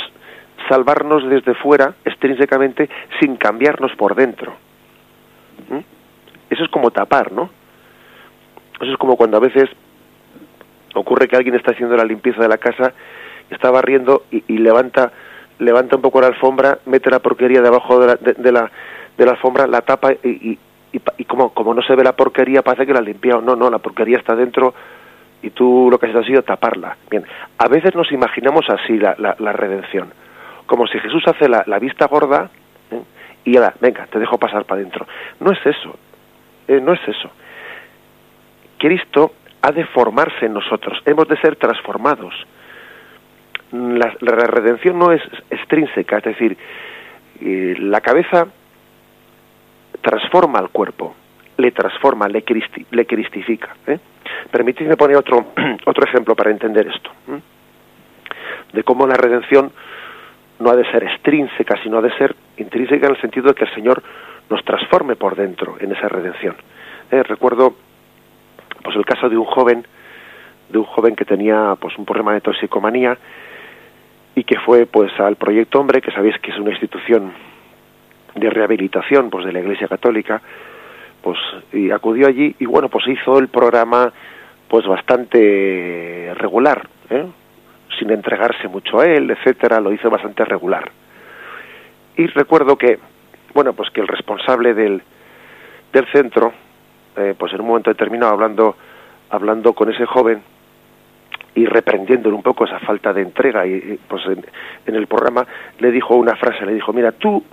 [0.67, 4.53] salvarnos desde fuera, extrínsecamente, sin cambiarnos por dentro.
[5.69, 5.79] ¿Mm?
[6.49, 7.49] Eso es como tapar, ¿no?
[8.81, 9.69] Eso es como cuando a veces
[10.95, 12.93] ocurre que alguien está haciendo la limpieza de la casa,
[13.53, 15.11] está barriendo y, y levanta
[15.59, 18.71] levanta un poco la alfombra, mete la porquería debajo de la, de, la,
[19.17, 20.59] de la alfombra, la tapa y,
[20.91, 23.41] y, y como, como no se ve la porquería, parece que la ha limpiado.
[23.41, 24.73] No, no, la porquería está dentro
[25.41, 26.97] y tú lo que has sido taparla.
[27.09, 27.23] Bien,
[27.57, 30.11] a veces nos imaginamos así la, la, la redención,
[30.65, 32.49] como si Jesús hace la, la vista gorda
[32.91, 33.01] ¿eh?
[33.45, 35.05] y ya, venga, te dejo pasar para adentro.
[35.39, 35.95] No es eso,
[36.67, 37.29] eh, no es eso.
[38.77, 42.33] Cristo ha de formarse en nosotros, hemos de ser transformados.
[43.73, 44.13] La,
[44.45, 46.55] redención no es extrínseca, es decir,
[47.41, 48.45] eh, la cabeza
[49.99, 51.15] transforma al cuerpo,
[51.57, 52.43] le transforma, le,
[52.91, 53.75] le cristifica.
[53.87, 53.97] ¿eh?
[54.51, 55.53] Permitidme poner otro,
[55.85, 57.09] otro ejemplo para entender esto,
[58.73, 59.71] de cómo la redención
[60.59, 63.63] no ha de ser extrínseca, sino ha de ser intrínseca en el sentido de que
[63.63, 64.03] el Señor
[64.51, 66.55] nos transforme por dentro en esa redención.
[67.09, 67.23] ¿Eh?
[67.23, 67.73] Recuerdo
[68.83, 69.83] pues el caso de un joven,
[70.69, 73.17] de un joven que tenía pues un problema de toxicomanía
[74.35, 77.31] y que fue pues al Proyecto Hombre, que sabéis que es una institución
[78.35, 80.41] de rehabilitación pues de la Iglesia Católica,
[81.23, 81.39] pues
[81.71, 84.11] y acudió allí y bueno pues hizo el programa
[84.67, 87.25] pues bastante regular ¿eh?
[87.97, 90.91] sin entregarse mucho a él etcétera lo hizo bastante regular
[92.17, 92.99] y recuerdo que
[93.53, 95.01] bueno pues que el responsable del
[95.93, 96.51] del centro
[97.15, 98.75] eh, pues en un momento determinado hablando
[99.29, 100.41] hablando con ese joven
[101.55, 104.45] y reprendiéndole un poco esa falta de entrega y pues en,
[104.85, 105.45] en el programa
[105.79, 107.43] le dijo una frase le dijo mira tú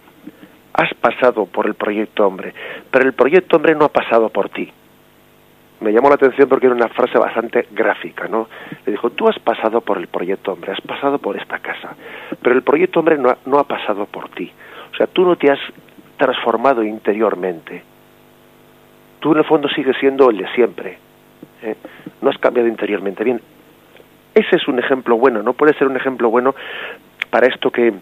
[0.73, 2.55] has pasado por el proyecto hombre,
[2.91, 4.71] pero el proyecto hombre no ha pasado por ti.
[5.81, 8.49] Me llamó la atención porque era una frase bastante gráfica, ¿no?
[8.85, 11.97] Le dijo, tú has pasado por el proyecto hombre, has pasado por esta casa,
[12.43, 14.51] pero el proyecto hombre no ha, no ha pasado por ti.
[14.93, 15.61] O sea, tú no te has
[16.19, 17.83] transformado interiormente.
[19.21, 20.99] Tú en el fondo sigues siendo el de siempre.
[21.63, 21.77] ¿eh?
[22.21, 23.25] No has cambiado interiormente.
[23.25, 23.41] Bien,
[24.35, 25.53] ese es un ejemplo bueno, ¿no?
[25.53, 26.55] Puede ser un ejemplo bueno
[27.31, 27.93] para esto que,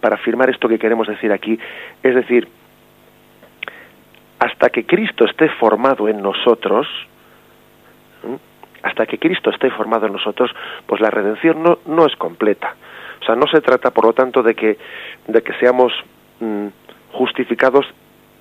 [0.00, 1.58] para afirmar esto que queremos decir aquí.
[2.02, 2.48] Es decir,
[4.38, 6.86] hasta que Cristo esté formado en nosotros,
[8.82, 10.50] hasta que Cristo esté formado en nosotros,
[10.86, 12.74] pues la redención no, no es completa.
[13.20, 14.76] O sea, no se trata, por lo tanto, de que,
[15.26, 15.92] de que seamos
[16.40, 16.66] mm,
[17.12, 17.86] justificados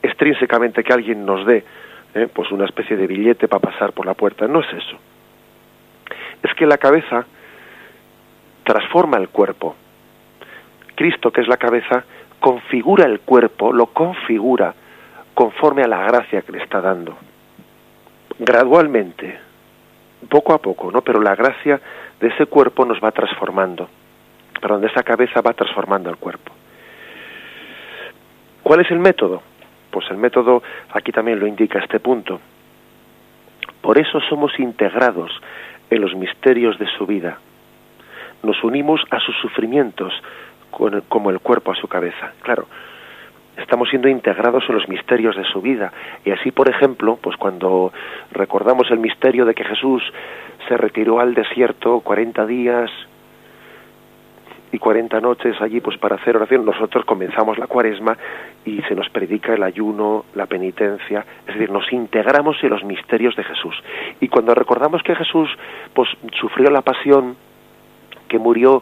[0.02, 1.64] extrínsecamente, que alguien nos dé
[2.14, 2.28] ¿eh?
[2.34, 4.48] pues una especie de billete para pasar por la puerta.
[4.48, 4.98] No es eso.
[6.44, 7.26] Es que la cabeza
[8.64, 9.76] transforma el cuerpo.
[10.96, 12.04] Cristo, que es la cabeza,
[12.40, 14.74] configura el cuerpo, lo configura
[15.34, 17.18] conforme a la gracia que le está dando.
[18.38, 19.40] Gradualmente,
[20.30, 21.02] poco a poco, ¿no?
[21.02, 21.80] Pero la gracia
[22.20, 23.90] de ese cuerpo nos va transformando.
[24.60, 26.54] Perdón, de esa cabeza va transformando el cuerpo.
[28.62, 29.42] ¿Cuál es el método?
[29.92, 32.40] Pues el método aquí también lo indica este punto.
[33.82, 35.32] Por eso somos integrados
[35.96, 37.38] en los misterios de su vida.
[38.42, 40.14] Nos unimos a sus sufrimientos,
[40.70, 42.34] como el cuerpo a su cabeza.
[42.42, 42.68] Claro,
[43.58, 45.94] estamos siendo integrados en los misterios de su vida.
[46.26, 47.94] Y así, por ejemplo, pues cuando
[48.32, 50.04] recordamos el misterio de que Jesús
[50.68, 52.92] se retiró al desierto 40 días
[54.74, 58.18] y 40 noches allí pues para hacer oración, nosotros comenzamos la cuaresma
[58.66, 63.36] y se nos predica el ayuno, la penitencia, es decir, nos integramos en los misterios
[63.36, 63.76] de Jesús.
[64.20, 65.48] Y cuando recordamos que Jesús
[65.94, 66.10] pues
[66.42, 67.36] sufrió la pasión,
[68.28, 68.82] que murió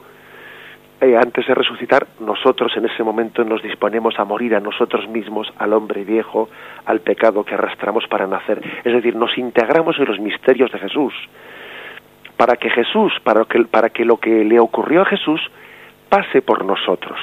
[1.02, 5.52] eh, antes de resucitar, nosotros en ese momento nos disponemos a morir a nosotros mismos,
[5.58, 6.48] al hombre viejo,
[6.86, 8.62] al pecado que arrastramos para nacer.
[8.86, 11.14] Es decir, nos integramos en los misterios de Jesús.
[12.38, 15.42] Para que Jesús, para que, para que lo que le ocurrió a Jesús
[16.12, 17.18] pase por nosotros.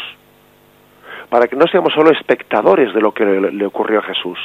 [1.29, 4.39] Para que no seamos solo espectadores de lo que le, ocurrió a Jesús,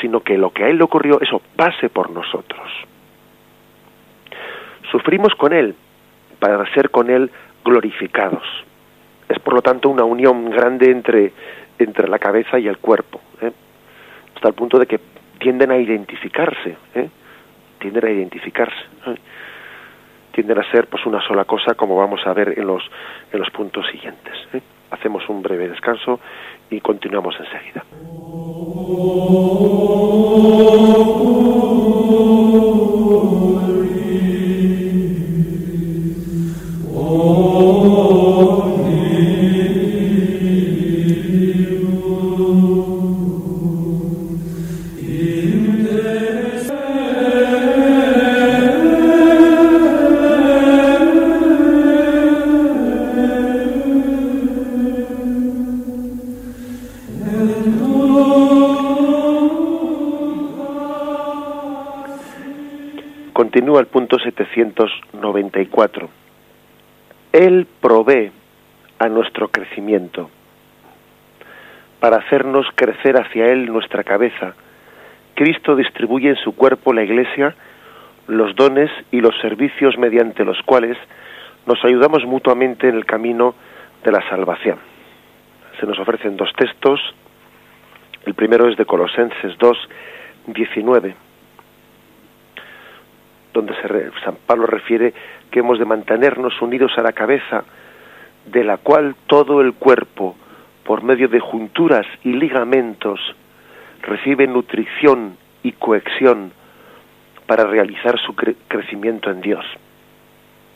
[0.00, 2.66] sino que lo que a Él le ocurrió, eso pase por nosotros.
[4.90, 5.74] Sufrimos con Él
[6.38, 7.30] para ser con Él
[7.62, 8.44] glorificados.
[9.28, 11.32] Es por lo tanto una unión grande entre,
[11.78, 13.52] entre la cabeza y el cuerpo, ¿eh?
[14.34, 15.00] hasta el punto de que
[15.38, 17.10] tienden a identificarse, ¿eh?
[17.78, 19.16] tienden a identificarse, ¿eh?
[20.36, 22.82] Tienden a ser pues una sola cosa, como vamos a ver en los
[23.32, 24.34] en los puntos siguientes.
[24.90, 26.20] Hacemos un breve descanso
[26.70, 27.82] y continuamos enseguida.
[65.56, 66.08] 794.
[67.32, 68.30] Él provee
[68.98, 70.30] a nuestro crecimiento
[72.00, 74.54] para hacernos crecer hacia Él nuestra cabeza.
[75.34, 77.54] Cristo distribuye en su cuerpo, la Iglesia,
[78.26, 80.96] los dones y los servicios mediante los cuales
[81.66, 83.54] nos ayudamos mutuamente en el camino
[84.04, 84.78] de la salvación.
[85.80, 87.00] Se nos ofrecen dos textos.
[88.24, 89.88] El primero es de Colosenses 2,
[90.46, 91.26] 19
[93.56, 93.74] donde
[94.22, 95.14] San Pablo refiere
[95.50, 97.64] que hemos de mantenernos unidos a la cabeza,
[98.46, 100.36] de la cual todo el cuerpo,
[100.84, 103.20] por medio de junturas y ligamentos,
[104.02, 106.52] recibe nutrición y cohesión
[107.46, 109.64] para realizar su crecimiento en Dios.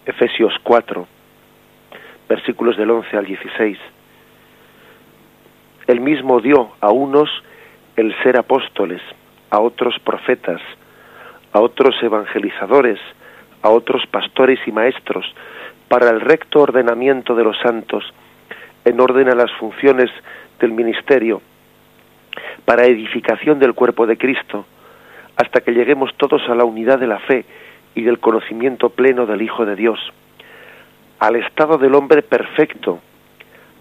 [0.06, 1.06] Efesios 4,
[2.28, 3.78] versículos del 11 al 16.
[5.86, 7.28] Él mismo dio a unos
[7.96, 9.02] el ser apóstoles,
[9.50, 10.60] a otros profetas,
[11.52, 12.98] a otros evangelizadores,
[13.62, 15.26] a otros pastores y maestros,
[15.88, 18.04] para el recto ordenamiento de los santos,
[18.84, 20.10] en orden a las funciones
[20.60, 21.42] del ministerio,
[22.64, 24.66] para edificación del cuerpo de Cristo,
[25.36, 27.44] hasta que lleguemos todos a la unidad de la fe
[27.94, 29.98] y del conocimiento pleno del Hijo de Dios,
[31.18, 33.00] al estado del hombre perfecto,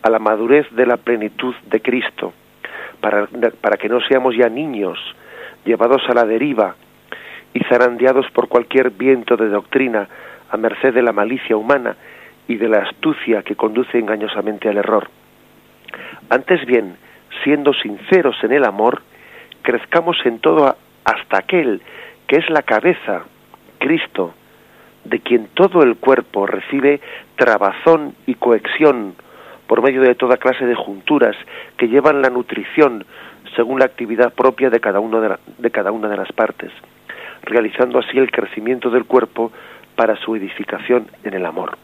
[0.01, 2.33] a la madurez de la plenitud de Cristo,
[3.01, 3.27] para,
[3.61, 4.97] para que no seamos ya niños,
[5.65, 6.75] llevados a la deriva
[7.53, 10.07] y zarandeados por cualquier viento de doctrina,
[10.51, 11.95] a merced de la malicia humana
[12.47, 15.09] y de la astucia que conduce engañosamente al error.
[16.29, 16.95] Antes bien,
[17.43, 19.01] siendo sinceros en el amor,
[19.61, 21.81] crezcamos en todo hasta aquel
[22.27, 23.23] que es la cabeza,
[23.79, 24.33] Cristo,
[25.03, 27.01] de quien todo el cuerpo recibe
[27.35, 29.15] trabazón y cohesión
[29.67, 31.35] por medio de toda clase de junturas
[31.77, 33.05] que llevan la nutrición
[33.55, 36.71] según la actividad propia de cada, uno de, cada una de las partes,
[37.43, 39.51] realizando así el crecimiento del cuerpo
[39.95, 41.77] para su edificación en el amor.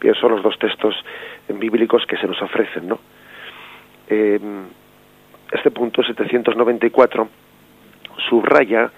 [0.00, 0.94] Bien, son los dos textos
[1.48, 2.98] bíblicos que se nos ofrecen, ¿no?
[4.08, 4.38] Eh,
[5.52, 7.28] este punto 794
[8.28, 8.90] subraya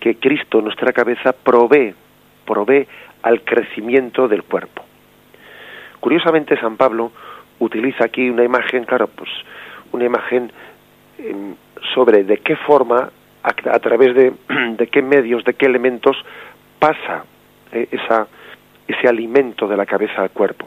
[0.00, 1.94] que Cristo, nuestra cabeza, provee,
[2.44, 2.86] provee
[3.22, 4.84] al crecimiento del cuerpo.
[6.00, 7.12] Curiosamente, San Pablo
[7.58, 9.30] utiliza aquí una imagen, claro, pues
[9.92, 10.52] una imagen
[11.18, 11.54] em,
[11.94, 13.10] sobre de qué forma,
[13.46, 14.32] a, través de,
[14.76, 16.16] de, qué medios, de qué elementos
[16.78, 17.24] pasa
[17.72, 18.26] eh, esa,
[18.88, 20.66] ese alimento de la cabeza al cuerpo.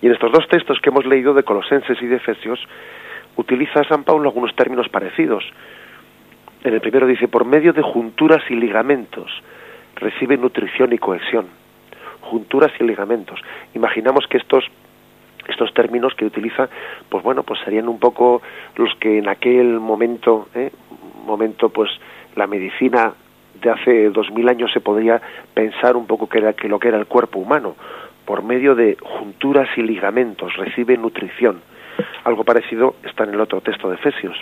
[0.00, 2.60] Y en estos dos textos que hemos leído de Colosenses y de Efesios,
[3.36, 5.44] utiliza San Pablo algunos términos parecidos.
[6.64, 9.30] En el primero dice, por medio de junturas y ligamentos
[9.96, 11.46] recibe nutrición y cohesión.
[12.20, 13.40] Junturas y ligamentos.
[13.74, 14.64] Imaginamos que estos
[15.48, 16.68] estos términos que utiliza,
[17.08, 18.42] pues bueno, pues serían un poco
[18.76, 20.70] los que en aquel momento, ¿eh?
[21.24, 21.90] momento, pues
[22.36, 23.14] la medicina
[23.60, 25.20] de hace dos mil años se podía
[25.54, 27.76] pensar un poco que era que lo que era el cuerpo humano,
[28.24, 31.60] por medio de junturas y ligamentos recibe nutrición.
[32.24, 34.36] Algo parecido está en el otro texto de Efesios,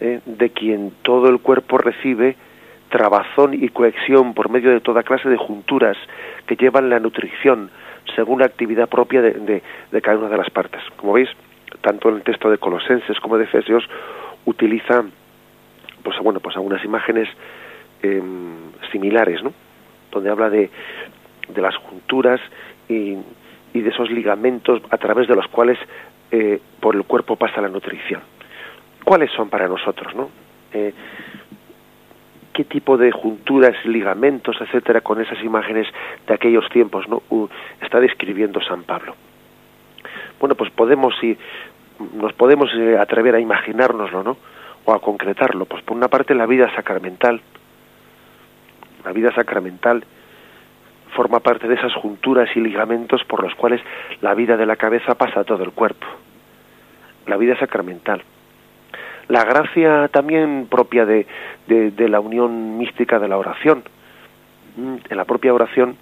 [0.00, 0.20] ¿eh?
[0.24, 2.36] de quien todo el cuerpo recibe
[2.88, 5.96] trabazón y cohesión por medio de toda clase de junturas
[6.46, 7.70] que llevan la nutrición
[8.14, 9.62] según la actividad propia de,
[10.02, 10.82] cada una de las partes.
[10.96, 11.28] Como veis,
[11.80, 13.88] tanto en el texto de Colosenses como de Efesios
[14.44, 15.04] utiliza
[16.02, 17.28] pues bueno pues algunas imágenes
[18.02, 19.52] em, similares, ¿no?
[20.10, 20.68] donde habla de,
[21.48, 22.40] de las junturas
[22.88, 23.16] y,
[23.72, 25.78] y de esos ligamentos a través de los cuales
[26.30, 28.20] eh, por el cuerpo pasa la nutrición.
[29.04, 30.30] ¿Cuáles son para nosotros, no?
[30.72, 30.92] Eh,
[32.52, 35.86] ¿Qué tipo de junturas, ligamentos, etcétera, con esas imágenes
[36.26, 37.22] de aquellos tiempos, no?
[37.80, 39.14] está describiendo San Pablo.
[40.38, 41.36] Bueno, pues podemos y
[42.14, 44.36] nos podemos eh, atrever a imaginárnoslo, ¿no?
[44.84, 45.66] O a concretarlo.
[45.66, 47.40] Pues por una parte la vida sacramental,
[49.04, 50.04] la vida sacramental
[51.14, 53.80] forma parte de esas junturas y ligamentos por los cuales
[54.20, 56.06] la vida de la cabeza pasa a todo el cuerpo.
[57.26, 58.22] La vida sacramental.
[59.28, 61.26] La gracia también propia de,
[61.66, 63.82] de, la unión mística de la oración.
[64.76, 65.96] Mm, en la propia oración,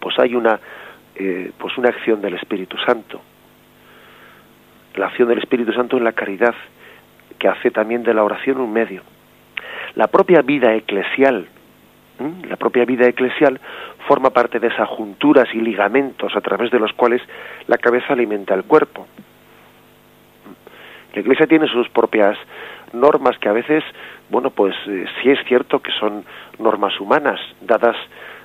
[0.00, 0.58] pues hay una,
[1.14, 3.20] eh, pues una acción del Espíritu Santo.
[4.96, 6.54] La acción del Espíritu Santo en la caridad,
[7.38, 9.02] que hace también de la oración un medio.
[9.94, 11.46] La propia vida eclesial,
[12.48, 13.60] la propia vida eclesial
[14.06, 17.22] forma parte de esas junturas y ligamentos a través de los cuales
[17.66, 19.06] la cabeza alimenta el cuerpo.
[21.12, 22.38] La Iglesia tiene sus propias
[22.92, 23.84] normas que a veces,
[24.30, 26.24] bueno, pues eh, sí es cierto que son
[26.58, 27.96] normas humanas dadas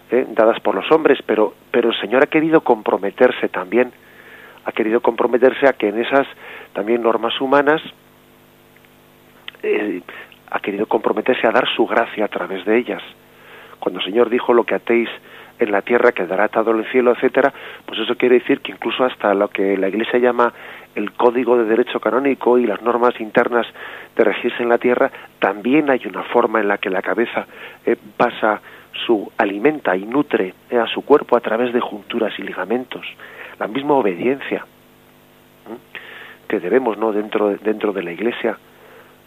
[0.09, 3.91] eh, dadas por los hombres, pero pero el Señor ha querido comprometerse también,
[4.65, 6.27] ha querido comprometerse a que en esas
[6.73, 7.81] también normas humanas
[9.63, 10.01] eh,
[10.49, 13.03] ha querido comprometerse a dar su gracia a través de ellas.
[13.79, 15.09] Cuando el Señor dijo lo que atéis
[15.59, 17.53] en la tierra quedará atado en el cielo, etcétera,
[17.85, 20.53] pues eso quiere decir que incluso hasta lo que la Iglesia llama
[20.97, 23.67] el código de derecho canónico y las normas internas
[24.15, 27.45] de regirse en la tierra, también hay una forma en la que la cabeza
[27.85, 28.61] eh, pasa
[29.05, 33.05] su alimenta y nutre eh, a su cuerpo a través de junturas y ligamentos,
[33.59, 34.65] la misma obediencia
[36.47, 38.57] que debemos no dentro dentro de la Iglesia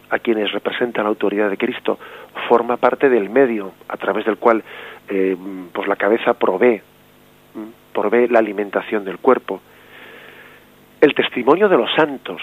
[0.09, 1.97] a quienes representan la autoridad de Cristo,
[2.49, 4.61] forma parte del medio a través del cual
[5.07, 5.37] eh,
[5.71, 6.81] pues la cabeza provee,
[7.93, 9.61] provee la alimentación del cuerpo.
[11.01, 12.41] El testimonio de los santos,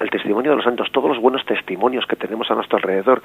[0.00, 3.22] el testimonio de los santos, todos los buenos testimonios que tenemos a nuestro alrededor,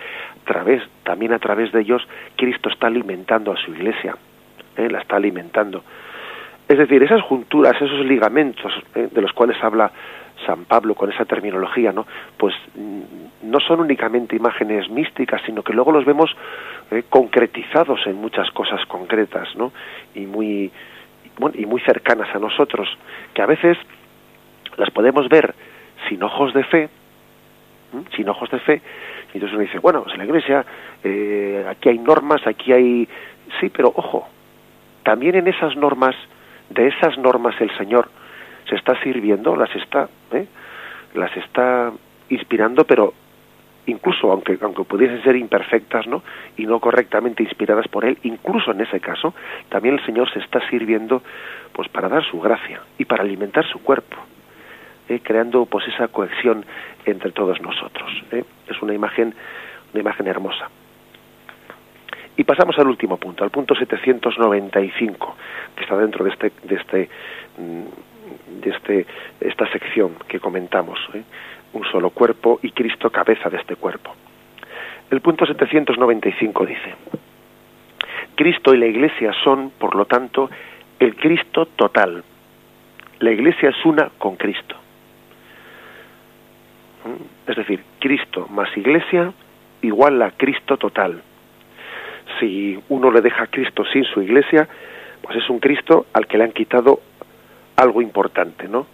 [1.03, 2.05] también a través de ellos,
[2.36, 4.18] Cristo está alimentando a su iglesia,
[4.76, 4.89] ¿eh?
[4.89, 5.84] la está alimentando.
[6.68, 9.07] Es decir, esas junturas, esos ligamentos ¿eh?
[9.11, 9.91] de los cuales habla
[10.45, 12.05] San Pablo con esa terminología, ¿no?
[12.38, 16.36] Pues mm, no son únicamente imágenes místicas, sino que luego los vemos
[16.91, 17.03] ¿eh?
[17.09, 19.72] concretizados en muchas cosas concretas, ¿no?
[20.16, 20.72] Y muy
[21.38, 22.88] bueno, y muy cercanas a nosotros,
[23.34, 23.77] que a veces
[24.77, 25.53] las podemos ver
[26.09, 26.89] sin ojos de fe,
[28.15, 28.81] sin ojos de fe,
[29.34, 30.65] y entonces uno dice, bueno, pues en la iglesia
[31.03, 33.07] eh, aquí hay normas, aquí hay...
[33.59, 34.27] Sí, pero ojo,
[35.03, 36.15] también en esas normas,
[36.69, 38.09] de esas normas el Señor
[38.69, 40.47] se está sirviendo, las está, ¿eh?
[41.13, 41.91] las está
[42.29, 43.13] inspirando, pero
[43.86, 46.23] incluso aunque aunque pudiesen ser imperfectas, ¿no?
[46.57, 49.34] y no correctamente inspiradas por él, incluso en ese caso,
[49.69, 51.21] también el Señor se está sirviendo
[51.71, 54.17] pues para dar su gracia y para alimentar su cuerpo.
[55.09, 55.19] ¿eh?
[55.21, 56.65] creando pues esa cohesión
[57.05, 58.11] entre todos nosotros.
[58.31, 58.43] ¿eh?
[58.67, 59.34] Es una imagen,
[59.93, 60.69] una imagen hermosa.
[62.36, 65.36] Y pasamos al último punto, al punto 795,
[65.75, 67.09] que está dentro de este, de este,
[67.57, 69.05] mm, de este,
[69.39, 71.21] esta sección que comentamos, ¿eh?
[71.74, 74.15] Un solo cuerpo y Cristo cabeza de este cuerpo.
[75.11, 76.95] El punto 795 dice:
[78.36, 80.49] Cristo y la Iglesia son, por lo tanto,
[80.99, 82.24] el Cristo total.
[83.19, 84.76] La Iglesia es una con Cristo.
[87.47, 89.34] Es decir, Cristo más iglesia
[89.82, 91.21] igual a Cristo total.
[92.39, 94.67] Si uno le deja a Cristo sin su iglesia,
[95.21, 97.01] pues es un Cristo al que le han quitado
[97.76, 98.88] algo importante, ¿no?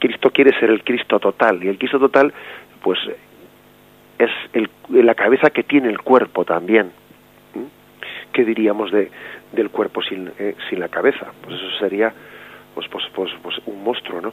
[0.00, 2.32] Cristo quiere ser el Cristo total y el Cristo total,
[2.82, 2.98] pues
[4.18, 6.90] es el, la cabeza que tiene el cuerpo también.
[8.32, 9.10] ¿Qué diríamos de,
[9.52, 11.32] del cuerpo sin, eh, sin la cabeza?
[11.42, 12.12] Pues eso sería
[12.74, 14.32] pues, pues, pues, pues un monstruo, ¿no?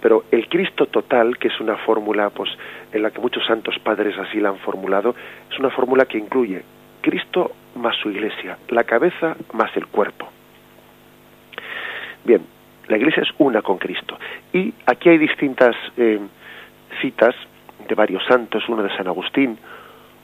[0.00, 2.50] Pero el Cristo total, que es una fórmula pues,
[2.92, 5.14] en la que muchos santos padres así la han formulado,
[5.50, 6.62] es una fórmula que incluye
[7.02, 10.28] Cristo más su iglesia, la cabeza más el cuerpo.
[12.24, 12.42] Bien,
[12.90, 14.18] la iglesia es una con Cristo.
[14.52, 16.20] Y aquí hay distintas eh,
[17.00, 17.34] citas
[17.88, 19.58] de varios santos, uno de San Agustín,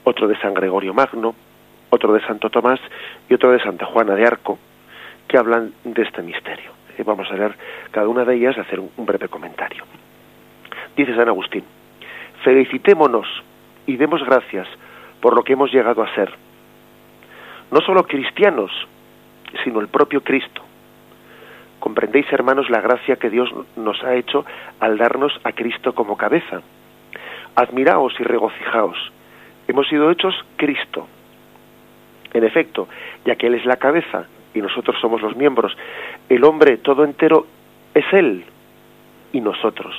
[0.04, 1.34] otro de San Gregorio Magno,
[1.90, 2.80] otro de Santo Tomás
[3.28, 4.58] y otro de Santa Juana de Arco,
[5.26, 7.54] que hablan de este misterio vamos a leer
[7.90, 9.84] cada una de ellas y hacer un, breve comentario.
[10.96, 11.64] Dice San Agustín,
[12.42, 13.26] felicitémonos
[13.86, 14.66] y demos gracias
[15.20, 16.32] por lo que hemos llegado a ser.
[17.70, 18.70] No solo cristianos,
[19.64, 20.62] sino el propio Cristo.
[21.86, 24.44] Comprendéis, hermanos, la gracia que Dios nos ha hecho
[24.80, 26.60] al darnos a Cristo como cabeza.
[27.54, 29.12] Admiraos y regocijaos.
[29.68, 31.06] Hemos sido hechos Cristo.
[32.34, 32.88] En efecto,
[33.24, 35.76] ya que Él es la cabeza y nosotros somos los miembros.
[36.28, 37.46] El hombre todo entero
[37.94, 38.44] es Él
[39.32, 39.94] y nosotros.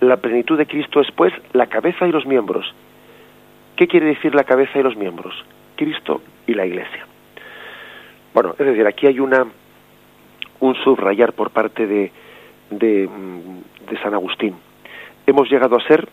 [0.00, 2.74] La plenitud de Cristo es pues la cabeza y los miembros.
[3.74, 5.46] ¿Qué quiere decir la cabeza y los miembros?
[5.76, 7.06] Cristo y la Iglesia.
[8.34, 9.46] Bueno, es decir, aquí hay una
[10.60, 12.12] un subrayar por parte de,
[12.70, 13.08] de,
[13.88, 14.54] de San Agustín.
[15.26, 16.08] Hemos llegado a ser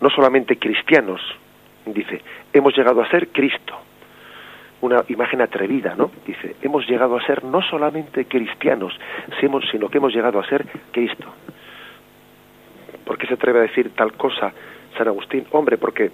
[0.00, 1.20] no solamente cristianos,
[1.86, 2.20] dice,
[2.52, 3.74] hemos llegado a ser Cristo
[4.82, 6.10] una imagen atrevida, ¿no?
[6.26, 8.92] Dice, hemos llegado a ser no solamente cristianos,
[9.40, 11.26] sino que hemos llegado a ser Cristo.
[13.04, 14.52] ¿Por qué se atreve a decir tal cosa
[14.96, 15.46] San Agustín?
[15.52, 16.10] Hombre, porque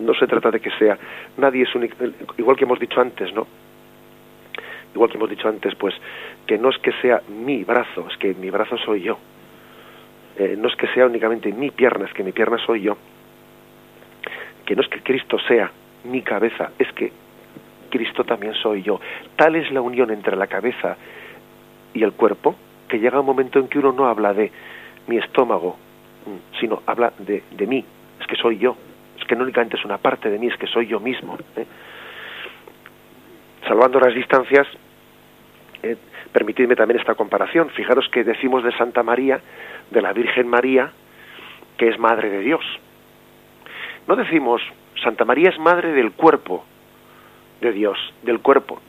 [0.00, 0.98] no se trata de que sea,
[1.38, 1.96] nadie es único,
[2.36, 3.46] igual que hemos dicho antes, ¿no?
[4.98, 5.94] Igual que hemos dicho antes, pues,
[6.44, 9.16] que no es que sea mi brazo, es que mi brazo soy yo.
[10.36, 12.96] Eh, no es que sea únicamente mi pierna, es que mi pierna soy yo.
[14.66, 15.70] Que no es que Cristo sea
[16.02, 17.12] mi cabeza, es que
[17.90, 19.00] Cristo también soy yo.
[19.36, 20.96] Tal es la unión entre la cabeza
[21.94, 22.56] y el cuerpo
[22.88, 24.50] que llega un momento en que uno no habla de
[25.06, 25.76] mi estómago,
[26.26, 27.84] mm, sino habla de, de mí,
[28.20, 28.76] es que soy yo,
[29.16, 31.38] es que no únicamente es una parte de mí, es que soy yo mismo.
[31.54, 31.66] ¿eh?
[33.68, 34.66] Salvando las distancias,
[35.82, 35.96] eh,
[36.32, 37.70] permitidme también esta comparación.
[37.70, 39.40] Fijaros que decimos de Santa María,
[39.90, 40.90] de la Virgen María,
[41.76, 42.64] que es Madre de Dios.
[44.06, 44.62] No decimos
[45.02, 46.64] Santa María es madre del cuerpo
[47.60, 48.80] de Dios, del cuerpo.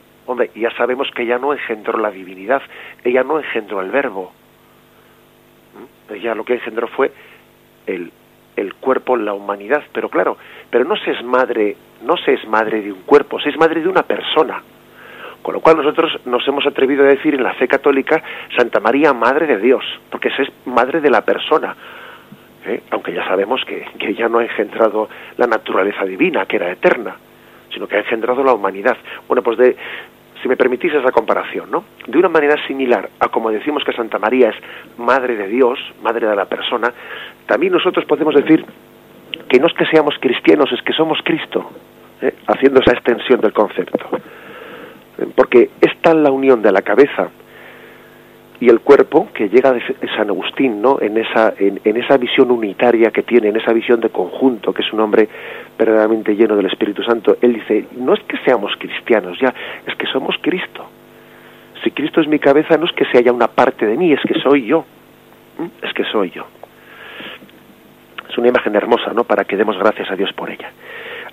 [0.54, 2.62] Ya sabemos que ella no engendró la divinidad,
[3.04, 4.32] ella no engendró el verbo.
[5.74, 6.14] ¿Mm?
[6.14, 7.12] Ella lo que engendró fue
[7.86, 8.12] el,
[8.56, 9.82] el cuerpo, la humanidad.
[9.92, 10.36] Pero claro,
[10.70, 13.88] pero no es madre, no se es madre de un cuerpo, se es madre de
[13.88, 14.62] una persona.
[15.42, 18.22] Con lo cual nosotros nos hemos atrevido a decir en la fe católica
[18.56, 21.74] Santa María, Madre de Dios, porque es madre de la persona,
[22.66, 22.82] ¿eh?
[22.90, 27.16] aunque ya sabemos que, que ya no ha engendrado la naturaleza divina, que era eterna,
[27.72, 28.96] sino que ha engendrado la humanidad.
[29.26, 29.76] Bueno, pues de,
[30.42, 31.84] si me permitís esa comparación, ¿no?
[32.06, 34.56] De una manera similar a como decimos que Santa María es
[34.98, 36.92] madre de Dios, madre de la persona,
[37.46, 38.64] también nosotros podemos decir
[39.48, 41.70] que no es que seamos cristianos, es que somos Cristo,
[42.20, 42.34] ¿eh?
[42.46, 43.98] haciendo esa extensión del concepto.
[45.34, 47.30] Porque es la unión de la cabeza
[48.60, 49.82] y el cuerpo que llega de
[50.16, 51.00] San Agustín, ¿no?
[51.00, 54.92] En esa, en, esa visión unitaria que tiene, en esa visión de conjunto, que es
[54.92, 55.28] un hombre
[55.78, 57.36] verdaderamente lleno del Espíritu Santo.
[57.40, 59.54] Él dice, no es que seamos cristianos ya,
[59.86, 60.88] es que somos Cristo.
[61.82, 64.20] Si Cristo es mi cabeza, no es que se haya una parte de mí, es
[64.20, 64.84] que soy yo.
[65.82, 66.46] Es que soy yo.
[68.28, 69.24] Es una imagen hermosa, ¿no?
[69.24, 70.70] Para que demos gracias a Dios por ella.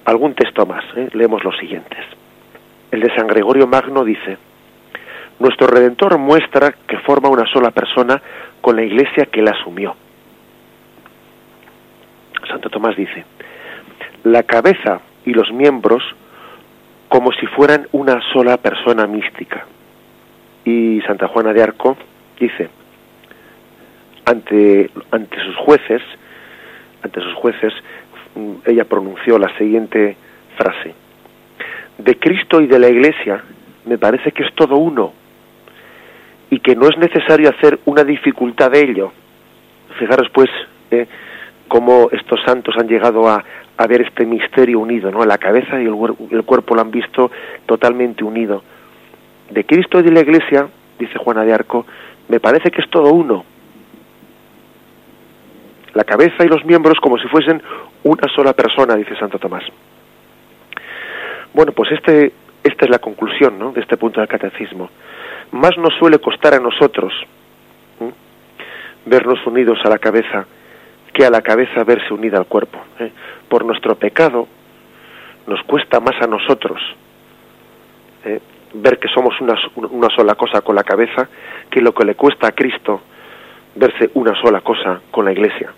[0.06, 1.10] Algún texto más, ¿eh?
[1.14, 2.06] leemos los siguientes.
[2.92, 4.38] El de San Gregorio Magno dice,
[5.40, 8.22] nuestro Redentor muestra que forma una sola persona
[8.62, 9.96] con la iglesia que la asumió.
[12.48, 13.26] Santo Tomás dice,
[14.24, 16.04] la cabeza y los miembros
[17.10, 19.66] como si fueran una sola persona mística.
[20.66, 21.98] Y Santa Juana de Arco
[22.40, 22.70] dice,
[24.26, 26.02] ante, ante sus jueces,
[27.02, 27.74] ante sus jueces,
[28.36, 30.18] mm, ella pronunció la siguiente
[30.58, 30.94] frase,
[31.98, 33.44] de Cristo y de la Iglesia
[33.86, 35.14] me parece que es todo uno
[36.50, 39.12] y que no es necesario hacer una dificultad de ello.
[40.00, 40.50] Fijaros pues
[40.92, 41.08] eh,
[41.68, 43.44] cómo estos santos han llegado a,
[43.88, 45.24] ver este misterio unido, ¿no?
[45.24, 45.96] La cabeza y el,
[46.32, 47.32] el, cuerpo lo han visto
[47.66, 48.64] totalmente unido.
[49.52, 50.68] De Cristo y de la Iglesia,
[50.98, 51.86] dice Juana de Arco,
[52.28, 53.46] me parece que es todo uno.
[55.94, 57.62] La cabeza y los miembros como si fuesen
[58.04, 59.64] una sola persona, dice Santo Tomás.
[61.58, 62.34] Bueno, pues este,
[62.64, 63.72] esta es la conclusión ¿no?
[63.72, 64.92] de este punto del catecismo
[65.50, 67.12] más nos suele costar a nosotros
[69.08, 70.46] vernos unidos a la cabeza
[71.12, 72.78] que a la cabeza verse unida al cuerpo.
[73.00, 73.12] ¿eh?
[73.50, 74.48] Por nuestro pecado
[75.48, 76.80] nos cuesta más a nosotros
[78.26, 78.40] ¿eh?
[78.76, 81.28] ver que somos una, una sola cosa con la cabeza
[81.72, 83.02] que lo que le cuesta a Cristo
[83.74, 85.74] verse una sola cosa con la Iglesia.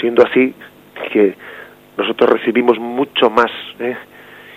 [0.00, 0.54] Siendo así
[1.12, 1.34] que
[1.96, 3.50] nosotros recibimos mucho más,
[3.80, 3.96] ¿eh?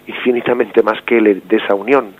[0.07, 2.13] Infinitamente más que él de esa unión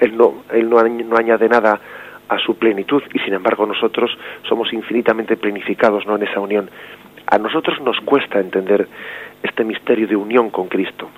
[0.00, 1.80] él no, él no, añade nada
[2.28, 4.16] a su plenitud y sin embargo nosotros
[4.48, 6.16] somos infinitamente plenificados ¿no?
[6.16, 6.70] en esa unión.
[7.26, 8.86] A nosotros nos cuesta entender
[9.42, 11.08] este misterio de unión con Cristo,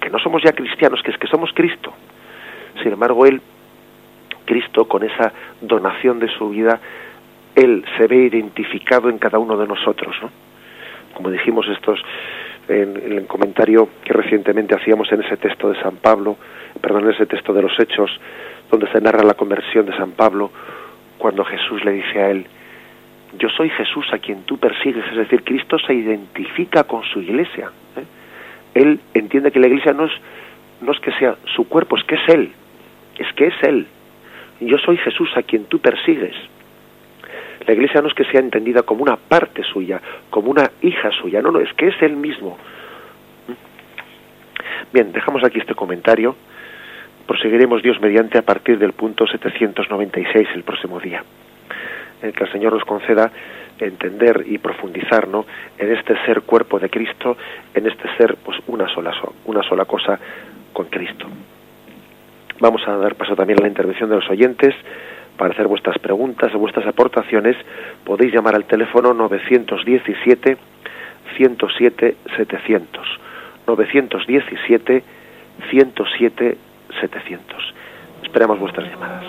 [0.00, 1.92] que no somos ya cristianos, que es que somos Cristo.
[2.82, 3.40] Sin embargo, Él,
[4.44, 6.80] Cristo, con esa donación de su vida,
[7.54, 10.16] Él se ve identificado en cada uno de nosotros.
[10.22, 10.30] ¿no?
[11.14, 12.00] Como dijimos estos
[12.68, 16.36] en, el comentario que recientemente hacíamos en ese texto de San Pablo,
[16.80, 18.10] perdón, en ese texto de los Hechos,
[18.70, 20.50] donde se narra la conversión de San Pablo,
[21.16, 22.46] cuando Jesús le dice a él,
[23.38, 27.70] yo soy Jesús a quien tú persigues, es decir, Cristo se identifica con su iglesia.
[27.96, 28.04] ¿eh?
[28.74, 30.12] Él entiende que la iglesia no es,
[30.80, 32.52] no es que sea su cuerpo, es que es Él,
[33.18, 33.86] es que es Él.
[34.60, 36.34] Yo soy Jesús a quien tú persigues.
[37.68, 40.00] La iglesia no es que sea entendida como una parte suya,
[40.30, 42.56] como una hija suya, no, no, es que es Él mismo.
[44.90, 46.34] Bien, dejamos aquí este comentario.
[47.26, 51.22] Proseguiremos Dios mediante a partir del punto 796 el próximo día.
[52.22, 53.30] En que el Señor nos conceda
[53.78, 55.44] entender y profundizar ¿no?
[55.76, 57.36] en este ser cuerpo de Cristo,
[57.74, 59.12] en este ser pues una sola,
[59.44, 60.18] una sola cosa
[60.72, 61.26] con Cristo.
[62.60, 64.74] Vamos a dar paso también a la intervención de los oyentes
[65.38, 67.56] para hacer vuestras preguntas o vuestras aportaciones,
[68.04, 70.58] podéis llamar al teléfono 917
[71.36, 73.20] 107 700.
[73.66, 75.02] 917
[75.70, 76.58] 107
[77.00, 77.74] 700.
[78.24, 79.24] Esperamos vuestras llamadas.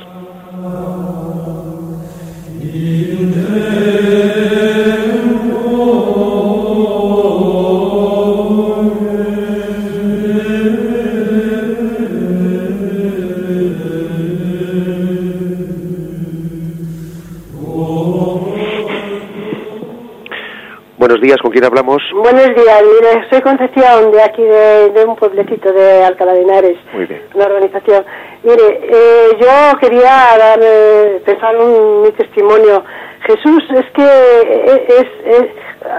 [21.09, 22.03] Buenos días, ¿con quién hablamos?
[22.13, 26.77] Buenos días, mire, soy Concepción, de aquí, de, un pueblecito de Alcalá de Henares.
[26.93, 27.23] Muy bien.
[27.33, 28.05] Una organización.
[28.43, 32.83] Mire, eh, yo quería dar, eh, pensar un, mi testimonio.
[33.25, 35.49] Jesús es que eh, es,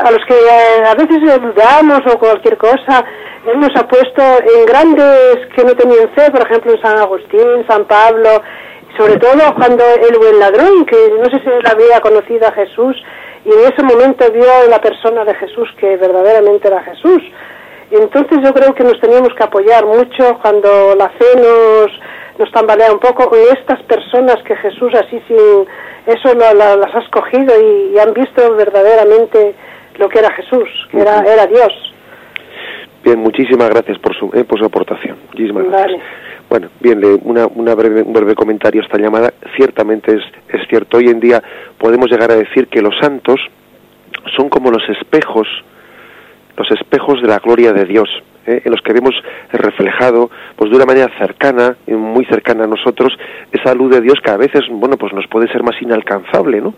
[0.01, 0.37] a los que
[0.87, 3.05] a veces dudamos o cualquier cosa,
[3.53, 7.67] Él nos ha puesto en grandes que no tenían fe, por ejemplo en San Agustín,
[7.67, 8.43] San Pablo,
[8.97, 12.97] sobre todo cuando el buen ladrón, que no sé si él había conocido a Jesús,
[13.45, 17.23] y en ese momento vio la persona de Jesús que verdaderamente era Jesús.
[17.91, 21.91] Entonces yo creo que nos teníamos que apoyar mucho cuando la fe nos,
[22.39, 25.67] nos tambalea un poco en estas personas que Jesús así sin,
[26.07, 29.55] eso las has cogido y, han visto verdaderamente
[29.99, 31.73] lo que era Jesús, que era, era Dios.
[33.03, 35.17] Bien, muchísimas gracias por su, eh, por su aportación.
[35.31, 36.03] Muchísimas gracias.
[36.51, 39.33] Bueno, bien, una, una breve, un breve comentario a esta llamada.
[39.57, 41.41] Ciertamente es, es cierto, hoy en día
[41.79, 43.41] podemos llegar a decir que los santos
[44.37, 45.47] son como los espejos,
[46.57, 48.09] los espejos de la gloria de Dios.
[48.47, 48.63] ¿Eh?
[48.65, 49.15] en los que vemos
[49.53, 53.17] reflejado pues de una manera cercana muy cercana a nosotros
[53.53, 56.75] esa luz de Dios que a veces bueno pues nos puede ser más inalcanzable no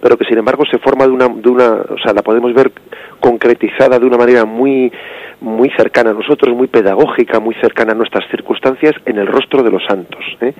[0.00, 2.72] pero que sin embargo se forma de una de una o sea la podemos ver
[3.20, 4.92] concretizada de una manera muy
[5.40, 9.70] muy cercana a nosotros muy pedagógica muy cercana a nuestras circunstancias en el rostro de
[9.70, 10.54] los santos ¿eh?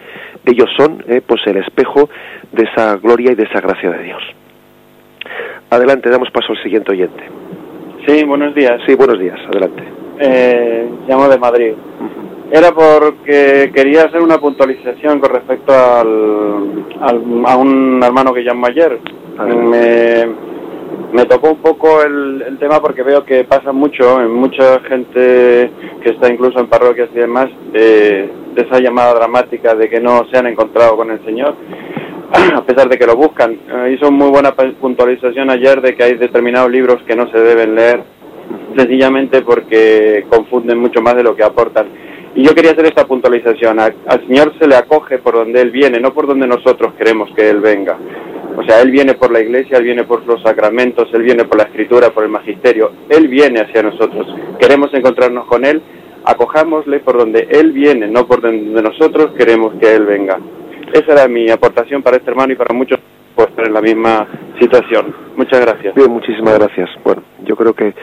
[0.44, 1.20] ellos son ¿eh?
[1.26, 2.08] pues el espejo
[2.52, 4.22] de esa gloria y de esa gracia de Dios
[5.70, 7.24] adelante damos paso al siguiente oyente
[8.06, 11.72] sí buenos días sí buenos días adelante eh, llamo de Madrid.
[12.52, 16.84] Era porque quería hacer una puntualización con respecto al,
[17.46, 18.98] a un hermano que llamó ayer.
[19.38, 20.26] Me,
[21.12, 25.70] me tocó un poco el, tema porque veo que pasa mucho en mucha gente
[26.02, 30.36] que está incluso en parroquias y demás de esa llamada dramática de que no se
[30.36, 31.54] han encontrado con el Señor
[32.54, 33.52] a pesar de que lo buscan.
[33.52, 37.74] Eh, hizo muy buena puntualización ayer de que hay determinados libros que no se deben
[37.74, 38.02] leer
[38.76, 41.86] sencillamente porque confunden mucho más de lo que aportan.
[42.34, 43.80] Y yo quería hacer esta puntualización.
[43.80, 47.50] al Señor se le acoge por donde Él viene, no por donde nosotros queremos que
[47.50, 47.98] Él venga.
[48.56, 51.58] O sea, Él viene por la iglesia, Él viene por los sacramentos, Él viene por
[51.58, 52.92] la escritura, por el magisterio.
[53.08, 54.26] Él viene hacia nosotros.
[54.60, 55.82] Queremos encontrarnos con Él,
[56.24, 60.38] acojámosle por donde Él viene, no por donde nosotros queremos que Él venga.
[60.92, 62.98] Esa era mi aportación para este hermano y para muchos
[63.36, 64.26] estar en la misma
[64.60, 65.14] situación.
[65.36, 65.94] Muchas gracias.
[65.94, 66.90] Bien, muchísimas gracias.
[67.04, 67.94] Bueno, yo creo que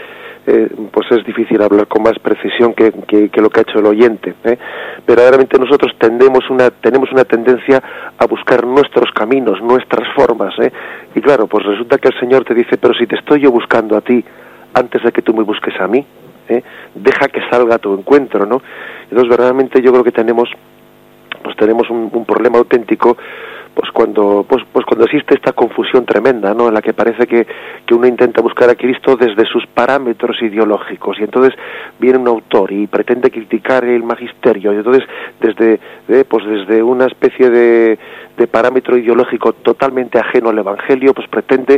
[0.49, 2.93] eh, pues es difícil hablar con más precisión que,
[3.35, 4.33] lo que ha hecho el oyente.
[4.45, 4.57] ¿eh?
[5.05, 7.83] Verdaderamente nosotros tendemos una, tenemos una tendencia
[8.17, 10.57] a buscar nuestros caminos, nuestras formas.
[10.59, 10.71] ¿eh?
[11.15, 13.97] Y claro, pues resulta que el Señor te dice, pero si te estoy yo buscando
[13.97, 14.23] a ti
[14.73, 16.05] antes de que tú me busques a mí,
[16.47, 16.63] ¿eh?
[16.95, 18.61] deja que salga a tu encuentro, ¿no?
[19.03, 20.49] Entonces verdaderamente yo creo que tenemos,
[21.43, 23.17] pues tenemos un problema auténtico
[23.78, 27.45] pues cuando pues, pues cuando existe esta confusión tremenda no en la que parece que,
[27.86, 31.19] que uno intenta buscar a Cristo desde sus parámetros ideológicos.
[31.19, 31.53] Y entonces
[31.99, 34.73] viene un autor y pretende criticar el magisterio.
[34.73, 35.03] Y entonces
[35.39, 37.99] desde eh, pues desde una especie de,
[38.36, 41.75] de parámetro ideológico totalmente ajeno al evangelio pues pretende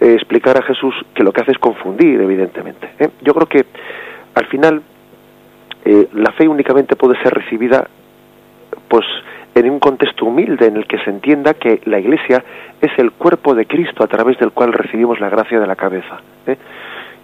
[0.00, 3.10] eh, explicar a Jesús que lo que hace es confundir evidentemente ¿eh?
[3.22, 3.64] yo creo que
[4.34, 4.82] al final
[6.14, 7.86] la fe únicamente puede ser recibida
[8.88, 9.06] pues
[9.56, 12.44] en un contexto humilde en el que se entienda que la Iglesia
[12.80, 16.20] es el cuerpo de Cristo a través del cual recibimos la gracia de la cabeza.
[16.46, 16.56] ¿eh?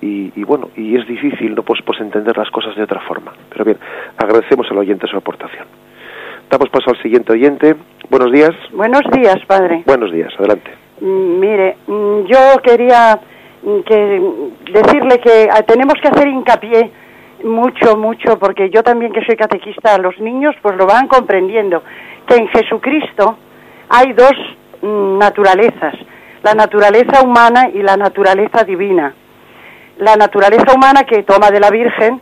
[0.01, 3.33] Y, bueno, y es difícil no pues, pues entender las cosas de otra forma.
[3.51, 3.77] Pero bien,
[4.17, 5.65] agradecemos al oyente su aportación.
[6.51, 7.77] Damos paso al siguiente oyente.
[8.11, 8.51] Buenos días.
[8.73, 9.83] Buenos días, padre.
[9.87, 10.73] Buenos días, adelante.
[11.01, 13.21] Mm, mire, mm, yo quería
[13.63, 14.21] mm, que
[14.73, 16.91] decirle que ah, tenemos que hacer hincapié
[17.45, 21.83] mucho, mucho, porque yo también que soy catequista, los niños pues lo van comprendiendo
[22.27, 23.37] que en Jesucristo
[23.89, 24.33] hay dos
[24.81, 25.95] mm, naturalezas,
[26.43, 29.15] la naturaleza humana y la naturaleza divina.
[29.99, 32.21] La naturaleza humana que toma de la Virgen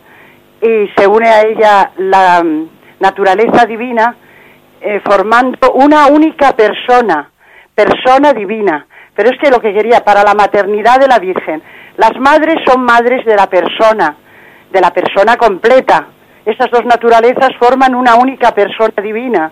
[0.61, 2.69] y se une a ella la mm,
[2.99, 4.15] naturaleza divina,
[4.81, 7.29] eh, formando una única persona,
[7.73, 8.85] persona divina.
[9.15, 11.61] Pero es que lo que quería, para la maternidad de la Virgen,
[11.97, 14.15] las madres son madres de la persona,
[14.71, 16.07] de la persona completa.
[16.45, 19.51] Esas dos naturalezas forman una única persona divina.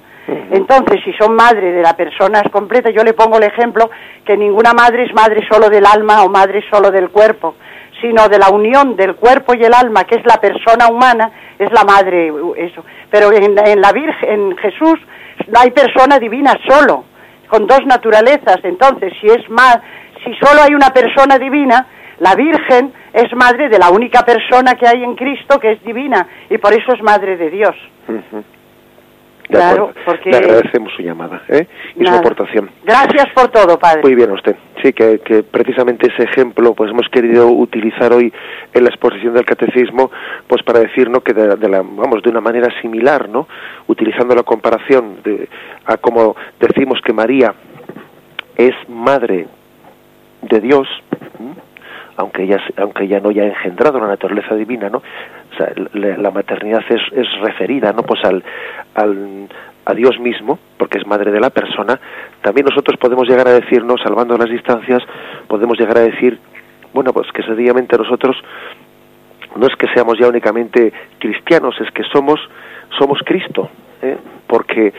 [0.51, 3.89] Entonces, si son madre de la persona completa, yo le pongo el ejemplo
[4.25, 7.55] que ninguna madre es madre solo del alma o madre solo del cuerpo,
[8.01, 11.71] sino de la unión del cuerpo y el alma, que es la persona humana, es
[11.71, 12.83] la madre, eso.
[13.09, 14.99] Pero en, la Virgen, en Jesús,
[15.47, 17.05] no hay persona divina solo,
[17.47, 18.59] con dos naturalezas.
[18.63, 19.79] Entonces, si es más,
[20.23, 21.87] si solo hay una persona divina,
[22.19, 26.27] la Virgen es madre de la única persona que hay en Cristo, que es divina,
[26.49, 27.75] y por eso es madre de Dios
[29.49, 30.29] claro, porque...
[30.29, 31.67] Le agradecemos su llamada ¿eh?
[31.95, 32.69] y su aportación.
[32.83, 34.01] Gracias por todo, padre.
[34.03, 34.55] Muy bien, usted.
[34.83, 38.31] Sí, que, que, precisamente ese ejemplo pues hemos querido utilizar hoy
[38.73, 40.11] en la exposición del catecismo
[40.47, 41.21] pues para decir ¿no?
[41.21, 43.47] que de, la, vamos de una manera similar, ¿no?
[43.87, 45.49] utilizando la comparación de,
[45.85, 47.53] a como decimos que María
[48.55, 49.47] es madre
[50.41, 50.87] de Dios,
[52.19, 54.97] aunque ella, aunque ella no haya engendrado la naturaleza divina, ¿no?
[54.97, 58.03] O sea, la, maternidad es, es, referida, ¿no?
[58.03, 58.43] Pues al,
[58.95, 59.47] al,
[59.85, 61.97] a Dios mismo, porque es madre de la persona,
[62.41, 65.01] también nosotros podemos llegar a decirnos, salvando las distancias,
[65.47, 66.37] podemos llegar a decir,
[66.93, 68.35] bueno, pues que sencillamente nosotros
[69.55, 72.37] no es que seamos ya únicamente cristianos, es que somos,
[72.97, 73.69] somos Cristo,
[74.01, 74.17] ¿eh?
[74.47, 74.93] porque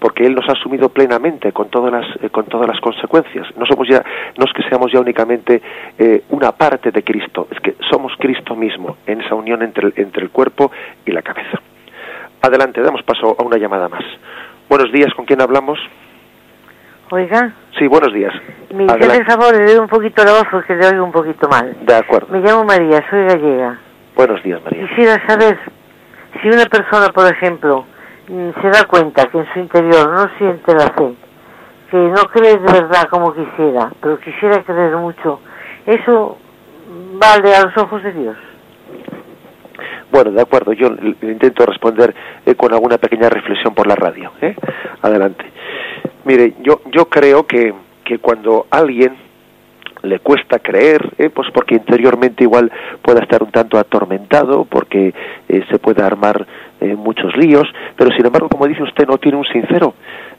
[0.00, 3.64] porque él nos ha asumido plenamente con todas las eh, con todas las consecuencias no
[3.64, 4.02] somos ya
[4.36, 5.62] no es que seamos ya únicamente
[5.96, 9.94] eh, una parte de Cristo es que somos Cristo mismo en esa unión entre el,
[9.96, 10.72] entre el cuerpo
[11.06, 11.60] y la cabeza
[12.42, 14.02] adelante damos paso a una llamada más
[14.68, 15.78] buenos días con quién hablamos
[17.12, 17.52] Oiga.
[17.76, 18.32] Sí, buenos días.
[18.72, 21.76] Me el favor, le doy un poquito la voz porque le oigo un poquito mal.
[21.80, 22.28] De acuerdo.
[22.30, 23.80] Me llamo María, soy gallega.
[24.14, 24.86] Buenos días, María.
[24.86, 25.58] Quisiera saber
[26.40, 27.84] si una persona, por ejemplo,
[28.28, 31.14] mm, se da cuenta que en su interior no siente la fe,
[31.90, 35.40] que no cree de verdad como quisiera, pero quisiera creer mucho,
[35.86, 36.38] ¿eso
[37.14, 38.36] vale a los ojos de Dios?
[40.10, 40.88] Bueno, de acuerdo, yo
[41.22, 42.14] intento responder
[42.44, 44.32] eh, con alguna pequeña reflexión por la radio.
[44.40, 44.56] ¿eh?
[45.02, 45.44] Adelante.
[46.24, 47.72] Mire, yo, yo creo que,
[48.04, 49.16] que cuando alguien
[50.02, 51.30] le cuesta creer, ¿eh?
[51.30, 52.70] pues porque interiormente igual
[53.02, 55.14] pueda estar un tanto atormentado, porque
[55.48, 56.46] eh, se puede armar
[56.80, 59.94] eh, muchos líos, pero sin embargo, como dice usted, no tiene un sincero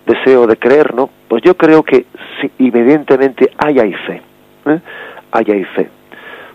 [0.06, 1.10] deseo de creer, ¿no?
[1.28, 2.06] Pues yo creo que
[2.40, 4.22] sí, evidentemente hay ahí fe,
[5.32, 5.90] hay ahí fe,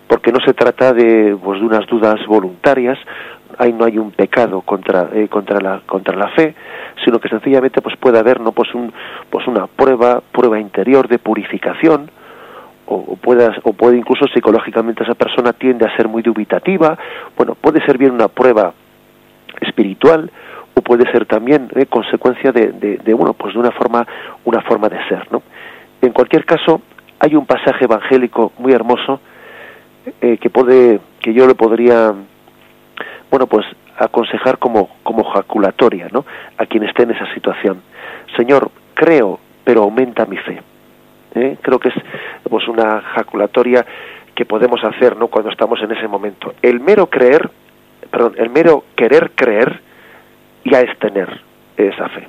[0.08, 2.98] porque no se trata de, pues, de unas dudas voluntarias,
[3.58, 6.54] ahí no hay un pecado contra eh, contra la contra la fe
[7.04, 8.92] sino que sencillamente pues puede haber no pues un
[9.30, 12.10] pues una prueba prueba interior de purificación
[12.86, 16.96] o, puede, o puede incluso psicológicamente esa persona tiende a ser muy dubitativa
[17.36, 18.72] bueno puede ser bien una prueba
[19.60, 20.30] espiritual
[20.74, 24.06] o puede ser también eh, consecuencia de, de, pues de una forma
[24.44, 25.42] una forma de ser no
[26.02, 26.80] en cualquier caso
[27.18, 29.20] hay un pasaje evangélico muy hermoso
[30.20, 32.14] eh, que puede que yo le podría
[33.30, 33.66] bueno, pues
[33.98, 36.24] aconsejar como, como jaculatoria, ¿no?
[36.58, 37.82] A quien esté en esa situación.
[38.36, 40.62] Señor, creo, pero aumenta mi fe.
[41.36, 41.58] ¿Eh?
[41.60, 41.94] Creo que es
[42.48, 43.84] pues una jaculatoria
[44.34, 45.28] que podemos hacer, ¿no?
[45.28, 46.54] Cuando estamos en ese momento.
[46.62, 47.50] El mero creer,
[48.10, 49.80] perdón, el mero querer creer
[50.64, 51.40] ya es tener
[51.76, 52.26] esa fe.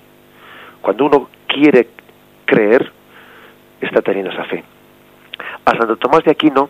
[0.82, 1.88] Cuando uno quiere
[2.46, 2.92] creer,
[3.80, 4.64] está teniendo esa fe.
[5.66, 6.70] A Santo Tomás de Aquino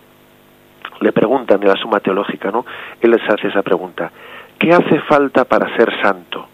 [1.02, 2.66] le preguntan en la suma teológica, ¿no?
[3.02, 4.12] Él les hace esa pregunta,
[4.60, 6.48] ¿qué hace falta para ser santo?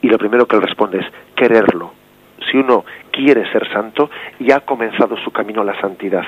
[0.00, 1.92] Y lo primero que él responde es quererlo.
[2.50, 4.10] Si uno quiere ser santo,
[4.40, 6.24] ya ha comenzado su camino a la santidad.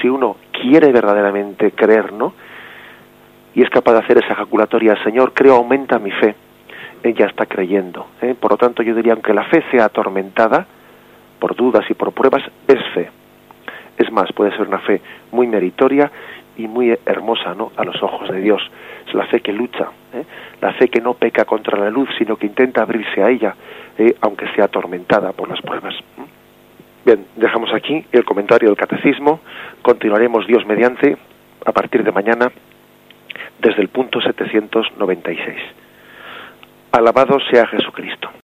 [0.00, 2.34] Si uno quiere verdaderamente creer, ¿no?
[3.54, 6.34] Y es capaz de hacer esa ejaculatoria, Señor, creo, aumenta mi fe,
[7.02, 8.06] ella está creyendo.
[8.22, 8.34] ¿eh?
[8.38, 10.66] Por lo tanto, yo diría, aunque la fe sea atormentada
[11.38, 13.10] por dudas y por pruebas, es fe
[13.98, 16.10] es más, puede ser una fe muy meritoria
[16.56, 17.72] y muy hermosa ¿no?
[17.76, 18.62] a los ojos de Dios.
[19.06, 20.24] Es la fe que lucha, ¿eh?
[20.60, 23.54] la fe que no peca contra la luz, sino que intenta abrirse a ella,
[23.98, 24.14] ¿eh?
[24.20, 25.94] aunque sea atormentada por las pruebas.
[27.04, 29.40] Bien, dejamos aquí el comentario del catecismo.
[29.82, 31.16] Continuaremos Dios mediante
[31.64, 32.52] a partir de mañana
[33.60, 35.56] desde el punto 796.
[36.92, 38.41] Alabado sea Jesucristo.